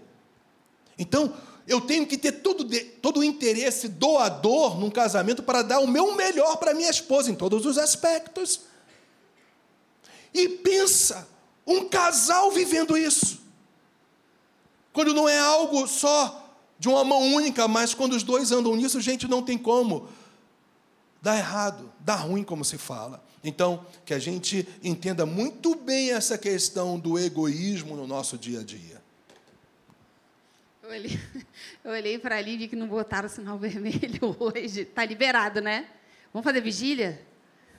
[0.98, 1.32] Então,
[1.66, 2.64] eu tenho que ter todo,
[3.02, 7.34] todo o interesse doador num casamento para dar o meu melhor para minha esposa, em
[7.34, 8.62] todos os aspectos.
[10.32, 11.28] E pensa,
[11.66, 13.45] um casal vivendo isso.
[14.96, 18.98] Quando não é algo só de uma mão única, mas quando os dois andam nisso,
[18.98, 20.08] gente, não tem como.
[21.20, 23.22] Dá errado, dá ruim, como se fala.
[23.44, 28.62] Então, que a gente entenda muito bem essa questão do egoísmo no nosso dia a
[28.62, 29.02] dia.
[30.82, 31.20] Eu olhei,
[31.84, 34.80] olhei para ali e vi que não botaram o sinal vermelho hoje.
[34.80, 35.88] Está liberado, né?
[36.32, 37.20] Vamos fazer vigília?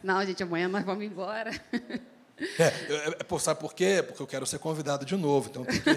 [0.04, 1.50] Não, gente, amanhã nós vamos embora.
[2.60, 4.04] É, é, é sabe por quê?
[4.06, 5.92] Porque eu quero ser convidado de novo, então tem que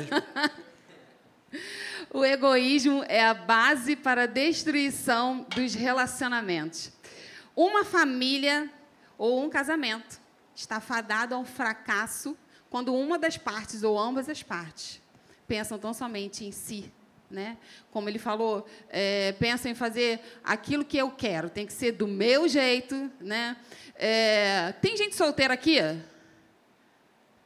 [2.13, 6.91] O egoísmo é a base para a destruição dos relacionamentos.
[7.55, 8.69] Uma família
[9.17, 10.21] ou um casamento
[10.53, 12.37] está fadado ao fracasso
[12.69, 15.01] quando uma das partes ou ambas as partes
[15.47, 16.93] pensam tão somente em si,
[17.31, 17.57] né?
[17.93, 22.09] Como ele falou, é, pensam em fazer aquilo que eu quero, tem que ser do
[22.09, 23.57] meu jeito, né?
[23.95, 25.79] É, tem gente solteira aqui?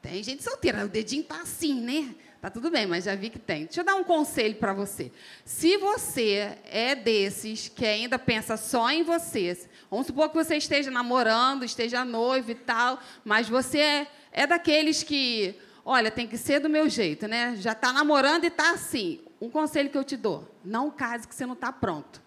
[0.01, 2.15] Tem gente solteira, o dedinho tá assim, né?
[2.45, 3.65] Tá tudo bem, mas já vi que tem.
[3.65, 5.11] Deixa eu dar um conselho para você.
[5.47, 10.91] Se você é desses que ainda pensa só em você, vamos supor que você esteja
[10.91, 16.61] namorando, esteja noivo e tal, mas você é, é daqueles que, olha, tem que ser
[16.61, 17.57] do meu jeito, né?
[17.57, 19.23] Já está namorando e está assim.
[19.41, 22.23] Um conselho que eu te dou: não case que você não está pronto.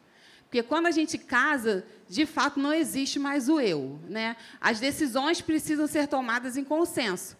[0.46, 4.00] Porque quando a gente casa, de fato não existe mais o eu.
[4.10, 4.36] Né?
[4.60, 7.38] As decisões precisam ser tomadas em consenso.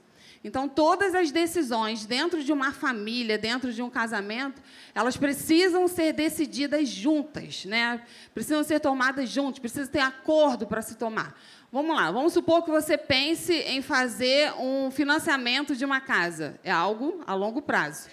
[0.48, 4.62] Então, todas as decisões dentro de uma família, dentro de um casamento,
[4.96, 8.02] elas precisam ser decididas juntas, né?
[8.34, 11.38] Precisam ser tomadas juntas, precisa ter acordo para se tomar.
[11.70, 16.58] Vamos lá, vamos supor que você pense em fazer um financiamento de uma casa.
[16.64, 18.08] É algo a longo prazo.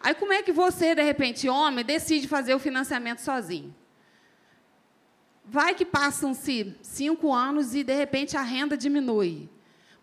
[0.00, 3.74] Aí, como é que você, de repente, homem, decide fazer o financiamento sozinho?
[5.44, 9.50] Vai que passam-se cinco anos e, de repente, a renda diminui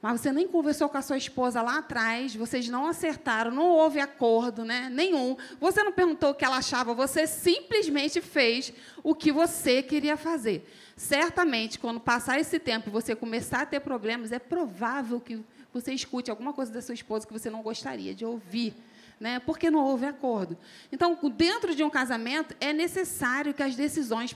[0.02, 4.00] mas você nem conversou com a sua esposa lá atrás, vocês não acertaram, não houve
[4.00, 4.90] acordo né?
[4.92, 5.36] nenhum.
[5.60, 8.72] Você não perguntou o que ela achava, você simplesmente fez
[9.04, 10.70] o que você queria fazer.
[10.96, 15.44] Certamente, quando passar esse tempo e você começar a ter problemas, é provável que
[15.74, 18.74] você escute alguma coisa da sua esposa que você não gostaria de ouvir.
[19.20, 19.40] Né?
[19.40, 20.56] Porque não houve acordo.
[20.92, 24.36] Então, dentro de um casamento, é necessário que as decisões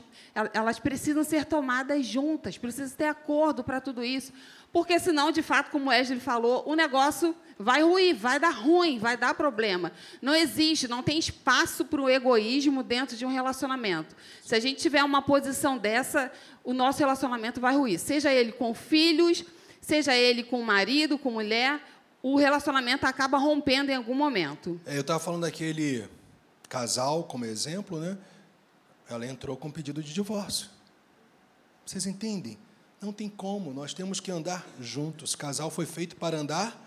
[0.54, 4.34] elas precisam ser tomadas juntas, precisa ter acordo para tudo isso.
[4.72, 9.00] Porque senão, de fato, como o Wesley falou, o negócio vai ruir, vai dar ruim,
[9.00, 9.92] vai dar problema.
[10.22, 14.16] Não existe, não tem espaço para o egoísmo dentro de um relacionamento.
[14.42, 16.32] Se a gente tiver uma posição dessa,
[16.64, 18.00] o nosso relacionamento vai ruir.
[18.00, 19.44] Seja ele com filhos,
[19.82, 21.82] seja ele com marido, com mulher,
[22.24, 24.80] o relacionamento acaba rompendo em algum momento.
[24.86, 26.08] É, eu estava falando daquele
[26.70, 28.18] casal, como exemplo, né?
[29.10, 30.70] Ela entrou com pedido de divórcio.
[31.86, 32.58] Vocês entendem?
[33.02, 35.36] Não tem como, nós temos que andar juntos.
[35.36, 36.80] Casal foi feito para andar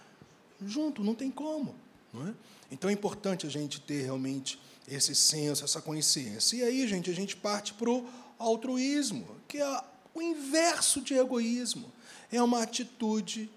[0.64, 1.74] junto, não tem como.
[2.12, 2.34] Não é?
[2.70, 6.56] Então é importante a gente ter realmente esse senso, essa consciência.
[6.56, 8.06] E aí, gente, a gente parte para o
[8.38, 9.80] altruísmo, que é
[10.14, 11.92] o inverso de egoísmo.
[12.30, 13.50] É uma atitude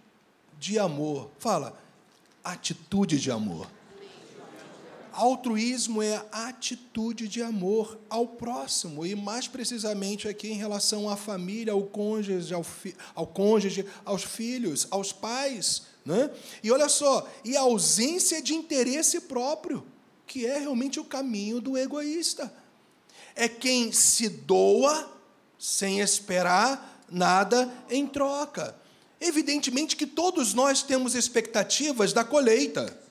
[0.60, 1.30] de amor.
[1.38, 1.78] Fala,
[2.44, 3.70] atitude de amor.
[5.18, 11.18] Altruísmo é a atitude de amor ao próximo, e mais precisamente aqui em relação à
[11.18, 15.88] família, ao cônjuge, ao, fi, ao cônjuge, aos filhos, aos pais.
[16.06, 16.30] Né?
[16.62, 19.84] E olha só, e a ausência de interesse próprio,
[20.28, 22.54] que é realmente o caminho do egoísta.
[23.36, 25.12] É quem se doa
[25.58, 28.76] sem esperar nada em troca.
[29.20, 33.07] Evidentemente que todos nós temos expectativas da colheita.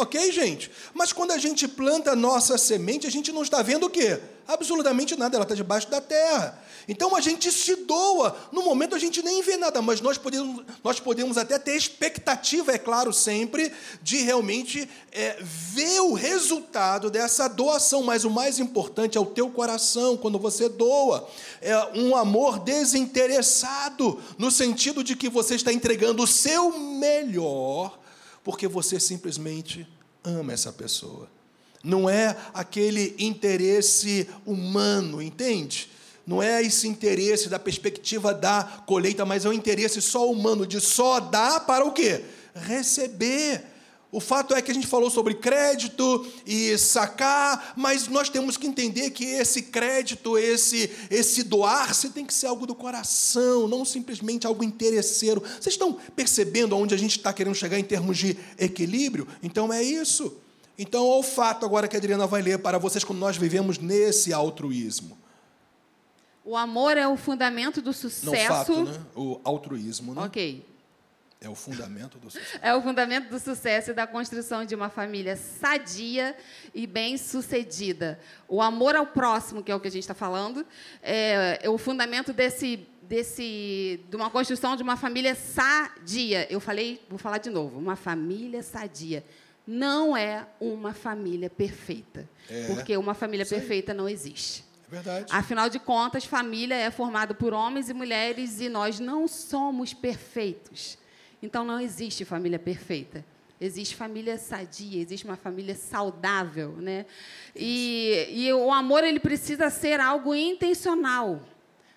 [0.00, 0.70] Ok, gente?
[0.94, 4.20] Mas quando a gente planta a nossa semente, a gente não está vendo o quê?
[4.46, 6.56] Absolutamente nada, ela está debaixo da terra.
[6.86, 8.36] Então a gente se doa.
[8.52, 12.70] No momento a gente nem vê nada, mas nós podemos, nós podemos até ter expectativa,
[12.70, 18.04] é claro, sempre, de realmente é, ver o resultado dessa doação.
[18.04, 21.28] Mas o mais importante é o teu coração, quando você doa.
[21.60, 27.98] É um amor desinteressado, no sentido de que você está entregando o seu melhor
[28.42, 29.86] porque você simplesmente
[30.24, 31.28] ama essa pessoa.
[31.82, 35.90] Não é aquele interesse humano, entende?
[36.26, 40.80] Não é esse interesse da perspectiva da colheita, mas é um interesse só humano de
[40.80, 42.24] só dar para o quê?
[42.54, 43.64] Receber.
[44.10, 48.66] O fato é que a gente falou sobre crédito e sacar, mas nós temos que
[48.66, 54.46] entender que esse crédito, esse esse doar-se tem que ser algo do coração, não simplesmente
[54.46, 55.42] algo interesseiro.
[55.42, 59.28] Vocês estão percebendo aonde a gente está querendo chegar em termos de equilíbrio?
[59.42, 60.34] Então é isso.
[60.78, 64.32] Então, o fato agora que a Adriana vai ler para vocês quando nós vivemos nesse
[64.32, 65.18] altruísmo.
[66.44, 68.26] O amor é o fundamento do sucesso.
[68.26, 69.00] Não, fato, né?
[69.14, 70.22] O altruísmo, né?
[70.22, 70.64] Ok.
[71.40, 72.58] É o fundamento do sucesso.
[72.60, 76.36] É o fundamento do sucesso e da construção de uma família sadia
[76.74, 78.18] e bem-sucedida.
[78.48, 80.66] O amor ao próximo, que é o que a gente está falando,
[81.00, 86.52] é, é, o fundamento desse, desse, de uma construção de uma família sadia.
[86.52, 89.24] Eu falei, vou falar de novo, uma família sadia.
[89.64, 92.66] Não é uma família perfeita, é.
[92.66, 94.64] porque uma família perfeita não existe.
[94.88, 95.26] É verdade.
[95.30, 100.98] Afinal de contas, família é formada por homens e mulheres e nós não somos perfeitos.
[101.42, 103.24] Então não existe família perfeita.
[103.60, 107.06] Existe família sadia, existe uma família saudável, né?
[107.56, 111.42] E, e o amor ele precisa ser algo intencional.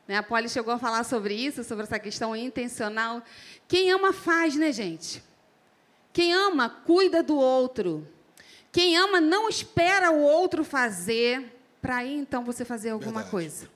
[0.08, 0.18] Né?
[0.18, 3.22] A Polly chegou a falar sobre isso, sobre essa questão intencional.
[3.68, 5.24] Quem ama faz, né, gente?
[6.12, 8.08] Quem ama cuida do outro.
[8.72, 13.32] Quem ama não espera o outro fazer para aí então você fazer alguma Verdade.
[13.32, 13.70] coisa.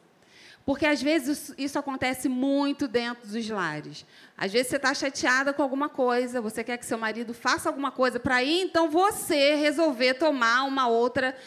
[0.65, 4.03] Porque às vezes isso acontece muito dentro dos lares.
[4.35, 7.91] Às vezes você está chateada com alguma coisa, você quer que seu marido faça alguma
[7.91, 11.37] coisa para aí, então você resolver tomar uma outra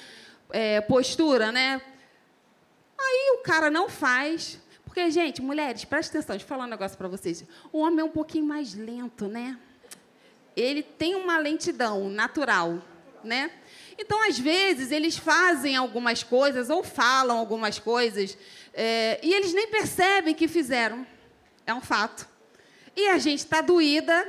[0.50, 1.82] é, postura, né?
[2.96, 4.60] Aí o cara não faz.
[4.84, 7.44] Porque, gente, mulheres, preste atenção, deixa eu falar um negócio para vocês.
[7.72, 9.58] O homem é um pouquinho mais lento, né?
[10.56, 12.82] Ele tem uma lentidão natural,
[13.24, 13.50] né?
[13.98, 18.38] Então, às vezes, eles fazem algumas coisas ou falam algumas coisas
[18.72, 21.04] é, e eles nem percebem que fizeram.
[21.66, 22.28] É um fato.
[22.96, 24.26] E a gente está doída,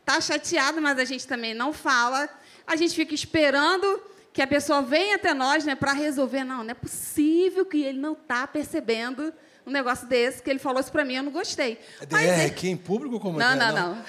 [0.00, 2.28] está chateado, mas a gente também não fala.
[2.66, 4.02] A gente fica esperando
[4.32, 6.42] que a pessoa venha até nós né, para resolver.
[6.42, 9.32] Não, não é possível que ele não está percebendo
[9.64, 11.78] um negócio desse, que ele falou isso para mim, eu não gostei.
[12.00, 12.46] É DR ele...
[12.46, 13.20] aqui em público?
[13.20, 13.54] Como não, é?
[13.54, 14.04] não, não, não.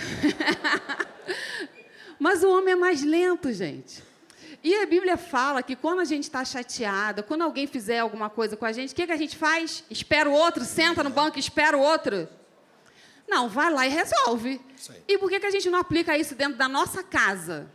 [2.17, 4.01] mas o homem é mais lento, gente.
[4.63, 8.55] E a Bíblia fala que quando a gente está chateada, quando alguém fizer alguma coisa
[8.55, 9.83] com a gente, o que, que a gente faz?
[9.89, 12.29] Espera o outro, senta no banco e espera o outro.
[13.27, 14.61] Não, vai lá e resolve.
[15.05, 17.69] E por que, que a gente não aplica isso dentro da nossa casa?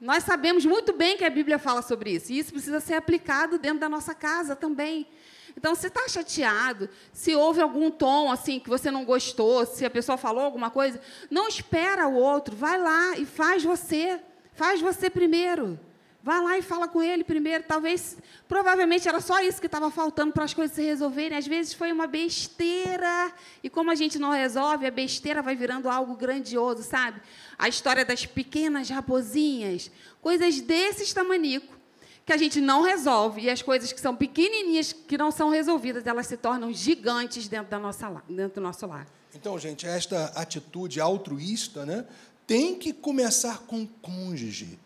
[0.00, 2.32] Nós sabemos muito bem que a Bíblia fala sobre isso.
[2.32, 5.08] E isso precisa ser aplicado dentro da nossa casa também.
[5.56, 9.90] Então, se está chateado, se houve algum tom assim que você não gostou, se a
[9.90, 14.20] pessoa falou alguma coisa, não espera o outro, vai lá e faz você.
[14.54, 15.78] Faz você primeiro.
[16.22, 17.64] Vá lá e fala com ele primeiro.
[17.66, 18.16] Talvez,
[18.46, 21.36] provavelmente era só isso que estava faltando para as coisas se resolverem.
[21.36, 23.32] Às vezes foi uma besteira.
[23.62, 27.20] E como a gente não resolve, a besteira vai virando algo grandioso, sabe?
[27.58, 29.90] A história das pequenas raposinhas.
[30.20, 31.76] Coisas desses tamanico
[32.24, 33.42] que a gente não resolve.
[33.42, 37.68] E as coisas que são pequenininhas, que não são resolvidas, elas se tornam gigantes dentro,
[37.68, 39.08] da nossa, dentro do nosso lar.
[39.34, 42.06] Então, gente, esta atitude altruísta né,
[42.46, 44.78] tem que começar com o cônjuge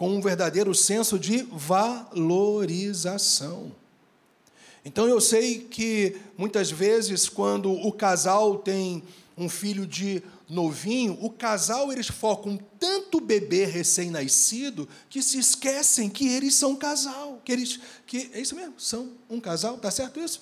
[0.00, 3.70] com um verdadeiro senso de valorização.
[4.82, 9.02] Então eu sei que muitas vezes, quando o casal tem
[9.36, 16.08] um filho de novinho, o casal eles focam tanto o bebê recém-nascido que se esquecem
[16.08, 19.90] que eles são um casal, que eles que é isso mesmo, são um casal, tá
[19.90, 20.40] certo isso?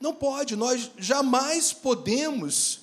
[0.00, 2.82] Não pode, nós jamais podemos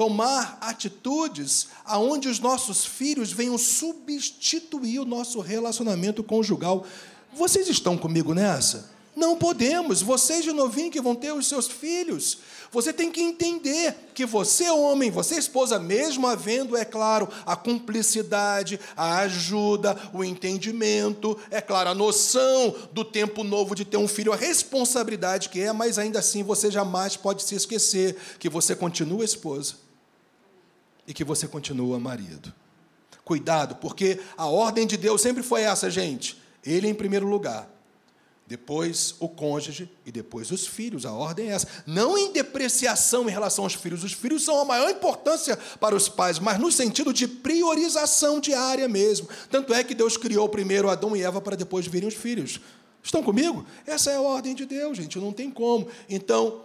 [0.00, 6.86] tomar atitudes aonde os nossos filhos venham substituir o nosso relacionamento conjugal.
[7.34, 8.88] Vocês estão comigo nessa?
[9.14, 10.00] Não podemos.
[10.00, 12.38] Vocês de novinho que vão ter os seus filhos,
[12.72, 18.80] você tem que entender que você, homem, você, esposa, mesmo havendo, é claro, a cumplicidade,
[18.96, 24.32] a ajuda, o entendimento, é claro, a noção do tempo novo de ter um filho,
[24.32, 29.26] a responsabilidade que é, mas ainda assim você jamais pode se esquecer que você continua
[29.26, 29.89] esposa
[31.06, 32.52] e que você continua marido.
[33.24, 36.40] Cuidado, porque a ordem de Deus sempre foi essa, gente.
[36.64, 37.68] Ele em primeiro lugar
[38.50, 41.06] depois o cônjuge e depois os filhos.
[41.06, 41.68] A ordem é essa.
[41.86, 44.02] Não em depreciação em relação aos filhos.
[44.02, 48.88] Os filhos são a maior importância para os pais, mas no sentido de priorização diária
[48.88, 49.28] mesmo.
[49.48, 52.60] Tanto é que Deus criou primeiro Adão e Eva para depois virem os filhos.
[53.00, 53.64] Estão comigo?
[53.86, 55.86] Essa é a ordem de Deus, gente, não tem como.
[56.08, 56.60] Então,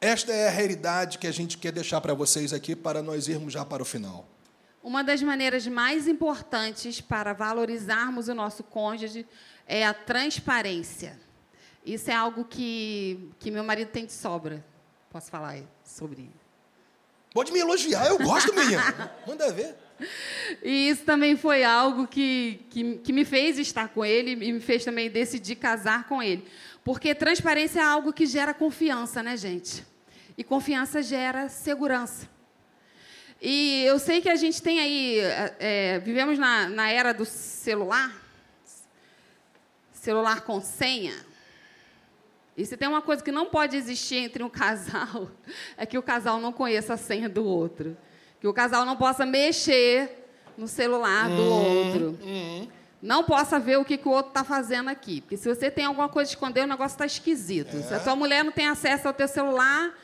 [0.00, 3.52] esta é a realidade que a gente quer deixar para vocês aqui para nós irmos
[3.52, 4.28] já para o final.
[4.82, 9.26] Uma das maneiras mais importantes para valorizarmos o nosso cônjuge
[9.66, 11.18] é a transparência.
[11.84, 14.64] Isso é algo que, que meu marido tem de sobra.
[15.10, 16.30] Posso falar sobre
[17.32, 19.12] Pode me elogiar, eu gosto, menina.
[19.26, 19.74] Manda ver.
[20.62, 24.60] E isso também foi algo que, que, que, me fez estar com ele e me
[24.60, 26.44] fez também decidir casar com ele.
[26.88, 29.84] Porque transparência é algo que gera confiança, né, gente?
[30.38, 32.26] E confiança gera segurança.
[33.42, 35.18] E eu sei que a gente tem aí,
[35.58, 38.10] é, vivemos na, na era do celular,
[39.92, 41.12] celular com senha.
[42.56, 45.30] E se tem uma coisa que não pode existir entre um casal,
[45.76, 47.98] é que o casal não conheça a senha do outro.
[48.40, 50.26] Que o casal não possa mexer
[50.56, 52.18] no celular do uhum, outro.
[52.22, 52.77] Uhum.
[53.00, 55.20] Não possa ver o que, que o outro está fazendo aqui.
[55.20, 57.76] Porque se você tem alguma coisa a esconder, o negócio está esquisito.
[57.76, 57.82] É.
[57.82, 59.94] Se a sua mulher não tem acesso ao teu celular,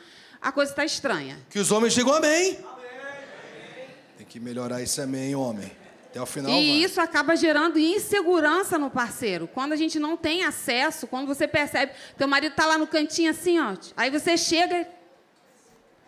[0.41, 1.37] a coisa está estranha.
[1.49, 2.57] Que os homens digam amém.
[2.57, 3.87] amém.
[4.17, 5.69] Tem que melhorar esse amém, homem.
[6.09, 6.49] Até o final.
[6.49, 6.85] E vai.
[6.85, 9.49] isso acaba gerando insegurança no parceiro.
[9.53, 13.29] Quando a gente não tem acesso, quando você percebe, teu marido está lá no cantinho
[13.29, 13.75] assim, ó.
[13.97, 14.87] Aí você chega.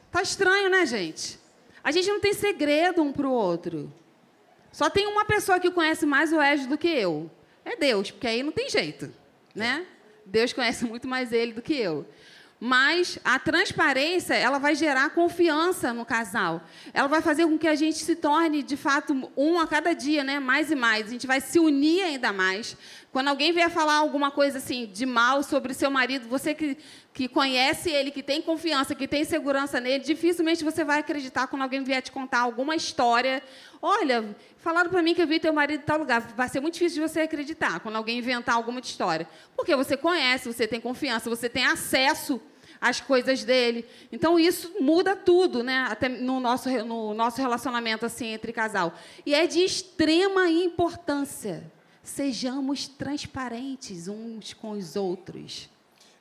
[0.10, 1.38] Tá estranho, né, gente?
[1.84, 3.92] A gente não tem segredo um para o outro.
[4.78, 7.32] Só tem uma pessoa que conhece mais o Ed do que eu.
[7.65, 9.11] É Deus, porque aí não tem jeito,
[9.55, 9.84] né?
[10.23, 12.05] Deus conhece muito mais ele do que eu.
[12.59, 16.61] Mas a transparência, ela vai gerar confiança no casal.
[16.93, 20.23] Ela vai fazer com que a gente se torne, de fato, um a cada dia,
[20.23, 20.39] né?
[20.39, 21.07] Mais e mais.
[21.07, 22.78] A gente vai se unir ainda mais.
[23.11, 26.78] Quando alguém vier falar alguma coisa assim de mal sobre seu marido, você que,
[27.13, 31.63] que conhece ele, que tem confiança, que tem segurança nele, dificilmente você vai acreditar quando
[31.63, 33.41] alguém vier te contar alguma história.
[33.82, 36.21] Olha, falaram para mim que eu vi teu marido em tal lugar.
[36.36, 39.28] Vai ser muito difícil de você acreditar quando alguém inventar alguma história.
[39.55, 42.41] Porque você conhece, você tem confiança, você tem acesso
[42.82, 43.86] às coisas dele.
[44.11, 45.88] Então isso muda tudo, né?
[45.89, 48.93] Até no nosso, no nosso relacionamento assim entre casal.
[49.25, 51.71] E é de extrema importância.
[52.03, 55.69] Sejamos transparentes uns com os outros.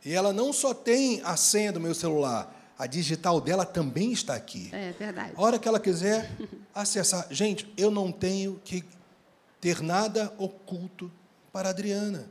[0.04, 4.34] E ela não só tem a senha do meu celular, a digital dela também está
[4.34, 4.68] aqui.
[4.72, 5.32] É verdade.
[5.34, 6.30] A hora que ela quiser
[6.74, 7.26] acessar.
[7.30, 8.84] Gente, eu não tenho que
[9.60, 11.10] ter nada oculto
[11.52, 12.28] para a Adriana,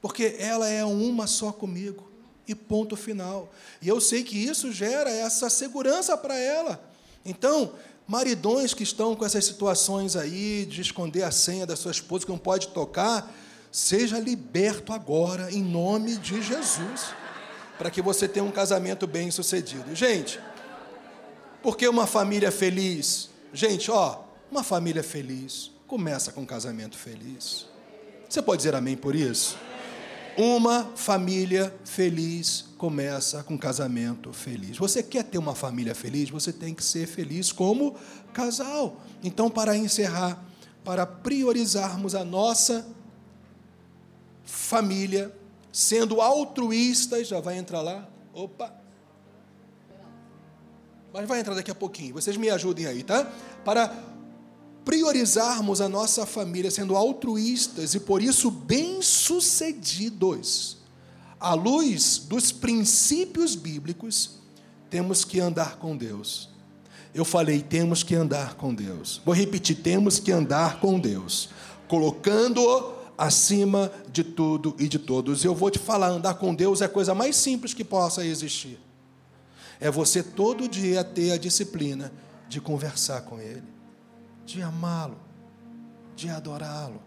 [0.00, 2.10] porque ela é uma só comigo.
[2.48, 3.52] E ponto final.
[3.82, 6.80] E eu sei que isso gera essa segurança para ela.
[7.24, 7.72] Então,
[8.06, 12.30] maridões que estão com essas situações aí de esconder a senha da sua esposa que
[12.30, 13.34] não pode tocar,
[13.72, 17.12] seja liberto agora em nome de Jesus
[17.78, 19.94] para que você tenha um casamento bem sucedido.
[19.94, 20.40] Gente,
[21.62, 23.30] porque uma família feliz?
[23.52, 24.20] Gente, ó,
[24.50, 27.66] uma família feliz começa com um casamento feliz.
[28.28, 29.56] Você pode dizer amém por isso?
[30.36, 34.76] Uma família feliz começa com um casamento feliz.
[34.76, 36.28] Você quer ter uma família feliz?
[36.28, 37.96] Você tem que ser feliz como
[38.34, 39.00] casal.
[39.24, 40.44] Então, para encerrar,
[40.84, 42.86] para priorizarmos a nossa
[44.44, 45.34] família,
[45.76, 48.08] sendo altruístas, já vai entrar lá.
[48.32, 48.72] Opa!
[51.12, 52.14] Mas vai entrar daqui a pouquinho.
[52.14, 53.30] Vocês me ajudem aí, tá?
[53.62, 53.94] Para
[54.86, 60.78] priorizarmos a nossa família sendo altruístas e por isso bem-sucedidos.
[61.38, 64.38] À luz dos princípios bíblicos,
[64.88, 66.48] temos que andar com Deus.
[67.14, 69.20] Eu falei, temos que andar com Deus.
[69.26, 71.50] Vou repetir, temos que andar com Deus,
[71.86, 75.44] colocando-o acima de tudo e de todos.
[75.44, 78.78] Eu vou te falar, andar com Deus é a coisa mais simples que possa existir.
[79.80, 82.12] É você todo dia ter a disciplina
[82.48, 83.64] de conversar com Ele,
[84.44, 85.18] de amá-lo,
[86.14, 87.02] de adorá-lo,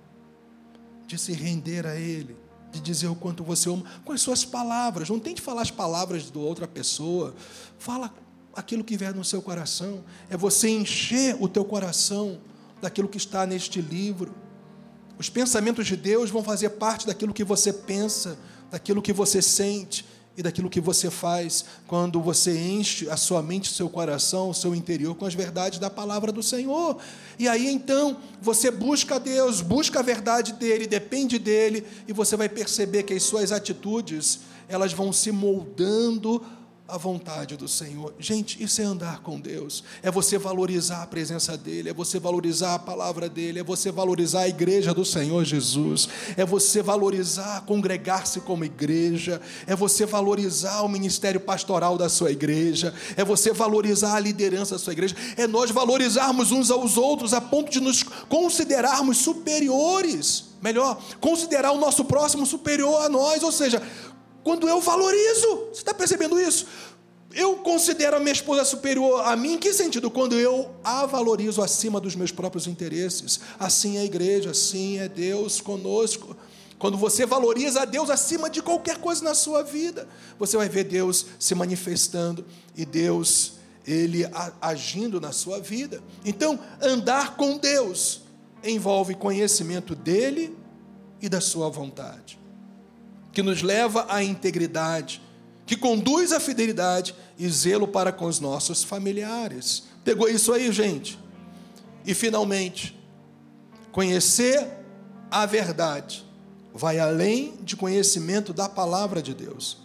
[1.07, 2.37] de se render a Ele,
[2.71, 5.09] de dizer o quanto você ama, com as suas palavras.
[5.09, 7.33] Não tente falar as palavras de outra pessoa.
[7.77, 8.13] Fala
[8.55, 10.03] aquilo que vier no seu coração.
[10.29, 12.39] É você encher o teu coração
[12.81, 14.35] daquilo que está neste livro.
[15.19, 18.39] Os pensamentos de Deus vão fazer parte daquilo que você pensa,
[18.71, 20.05] daquilo que você sente
[20.37, 24.53] e daquilo que você faz quando você enche a sua mente, o seu coração, o
[24.53, 26.97] seu interior com as verdades da palavra do Senhor.
[27.37, 32.47] E aí então você busca Deus, busca a verdade dele, depende dele, e você vai
[32.47, 34.39] perceber que as suas atitudes,
[34.69, 36.41] elas vão se moldando
[36.89, 38.13] a vontade do Senhor.
[38.19, 39.83] Gente, isso é andar com Deus.
[40.01, 44.41] É você valorizar a presença dEle, é você valorizar a palavra dEle, é você valorizar
[44.41, 50.89] a igreja do Senhor Jesus, é você valorizar congregar-se como igreja, é você valorizar o
[50.89, 55.69] ministério pastoral da sua igreja, é você valorizar a liderança da sua igreja, é nós
[55.69, 60.49] valorizarmos uns aos outros a ponto de nos considerarmos superiores.
[60.61, 63.81] Melhor, considerar o nosso próximo superior a nós, ou seja,
[64.43, 65.67] quando eu valorizo.
[65.71, 66.67] Você está percebendo isso?
[67.33, 70.09] Eu considero a minha esposa superior a mim, em que sentido?
[70.09, 73.39] Quando eu a valorizo acima dos meus próprios interesses.
[73.59, 76.35] Assim é a igreja, assim é Deus conosco.
[76.79, 80.07] Quando você valoriza a Deus acima de qualquer coisa na sua vida,
[80.39, 83.53] você vai ver Deus se manifestando e Deus,
[83.85, 84.25] Ele
[84.59, 86.01] agindo na sua vida.
[86.25, 88.21] Então, andar com Deus
[88.63, 90.57] envolve conhecimento dEle
[91.21, 92.38] e da sua vontade
[93.31, 95.21] que nos leva à integridade,
[95.65, 99.83] que conduz à fidelidade e zelo para com os nossos familiares.
[100.03, 101.19] Pegou isso aí, gente?
[102.05, 102.99] E finalmente,
[103.91, 104.67] conhecer
[105.29, 106.25] a verdade
[106.73, 109.77] vai além de conhecimento da palavra de Deus.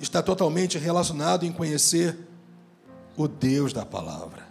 [0.00, 2.16] Está totalmente relacionado em conhecer
[3.16, 4.48] o Deus da palavra.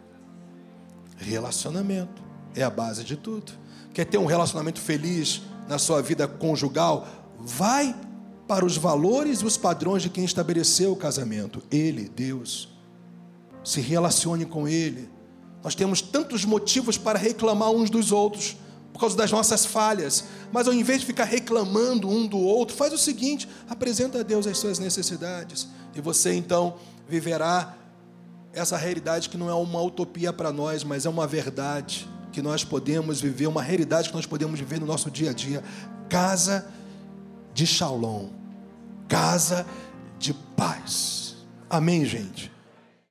[1.17, 2.21] Relacionamento
[2.55, 3.51] é a base de tudo.
[3.93, 7.07] Quer ter um relacionamento feliz na sua vida conjugal?
[7.37, 7.95] Vai
[8.49, 11.61] para os valores e os padrões de quem estabeleceu o casamento.
[11.69, 12.67] Ele, Deus.
[13.63, 15.07] Se relacione com Ele.
[15.63, 18.57] Nós temos tantos motivos para reclamar uns dos outros
[18.91, 22.91] por causa das nossas falhas, mas ao invés de ficar reclamando um do outro, faz
[22.91, 26.77] o seguinte: apresenta a Deus as suas necessidades e você então
[27.07, 27.77] viverá
[28.51, 32.63] essa realidade que não é uma utopia para nós, mas é uma verdade que nós
[32.63, 35.63] podemos viver, uma realidade que nós podemos viver no nosso dia a dia.
[36.09, 36.67] Casa
[37.53, 38.38] de Shalom
[39.09, 39.65] casa
[40.17, 41.35] de paz.
[41.69, 42.49] Amém, gente?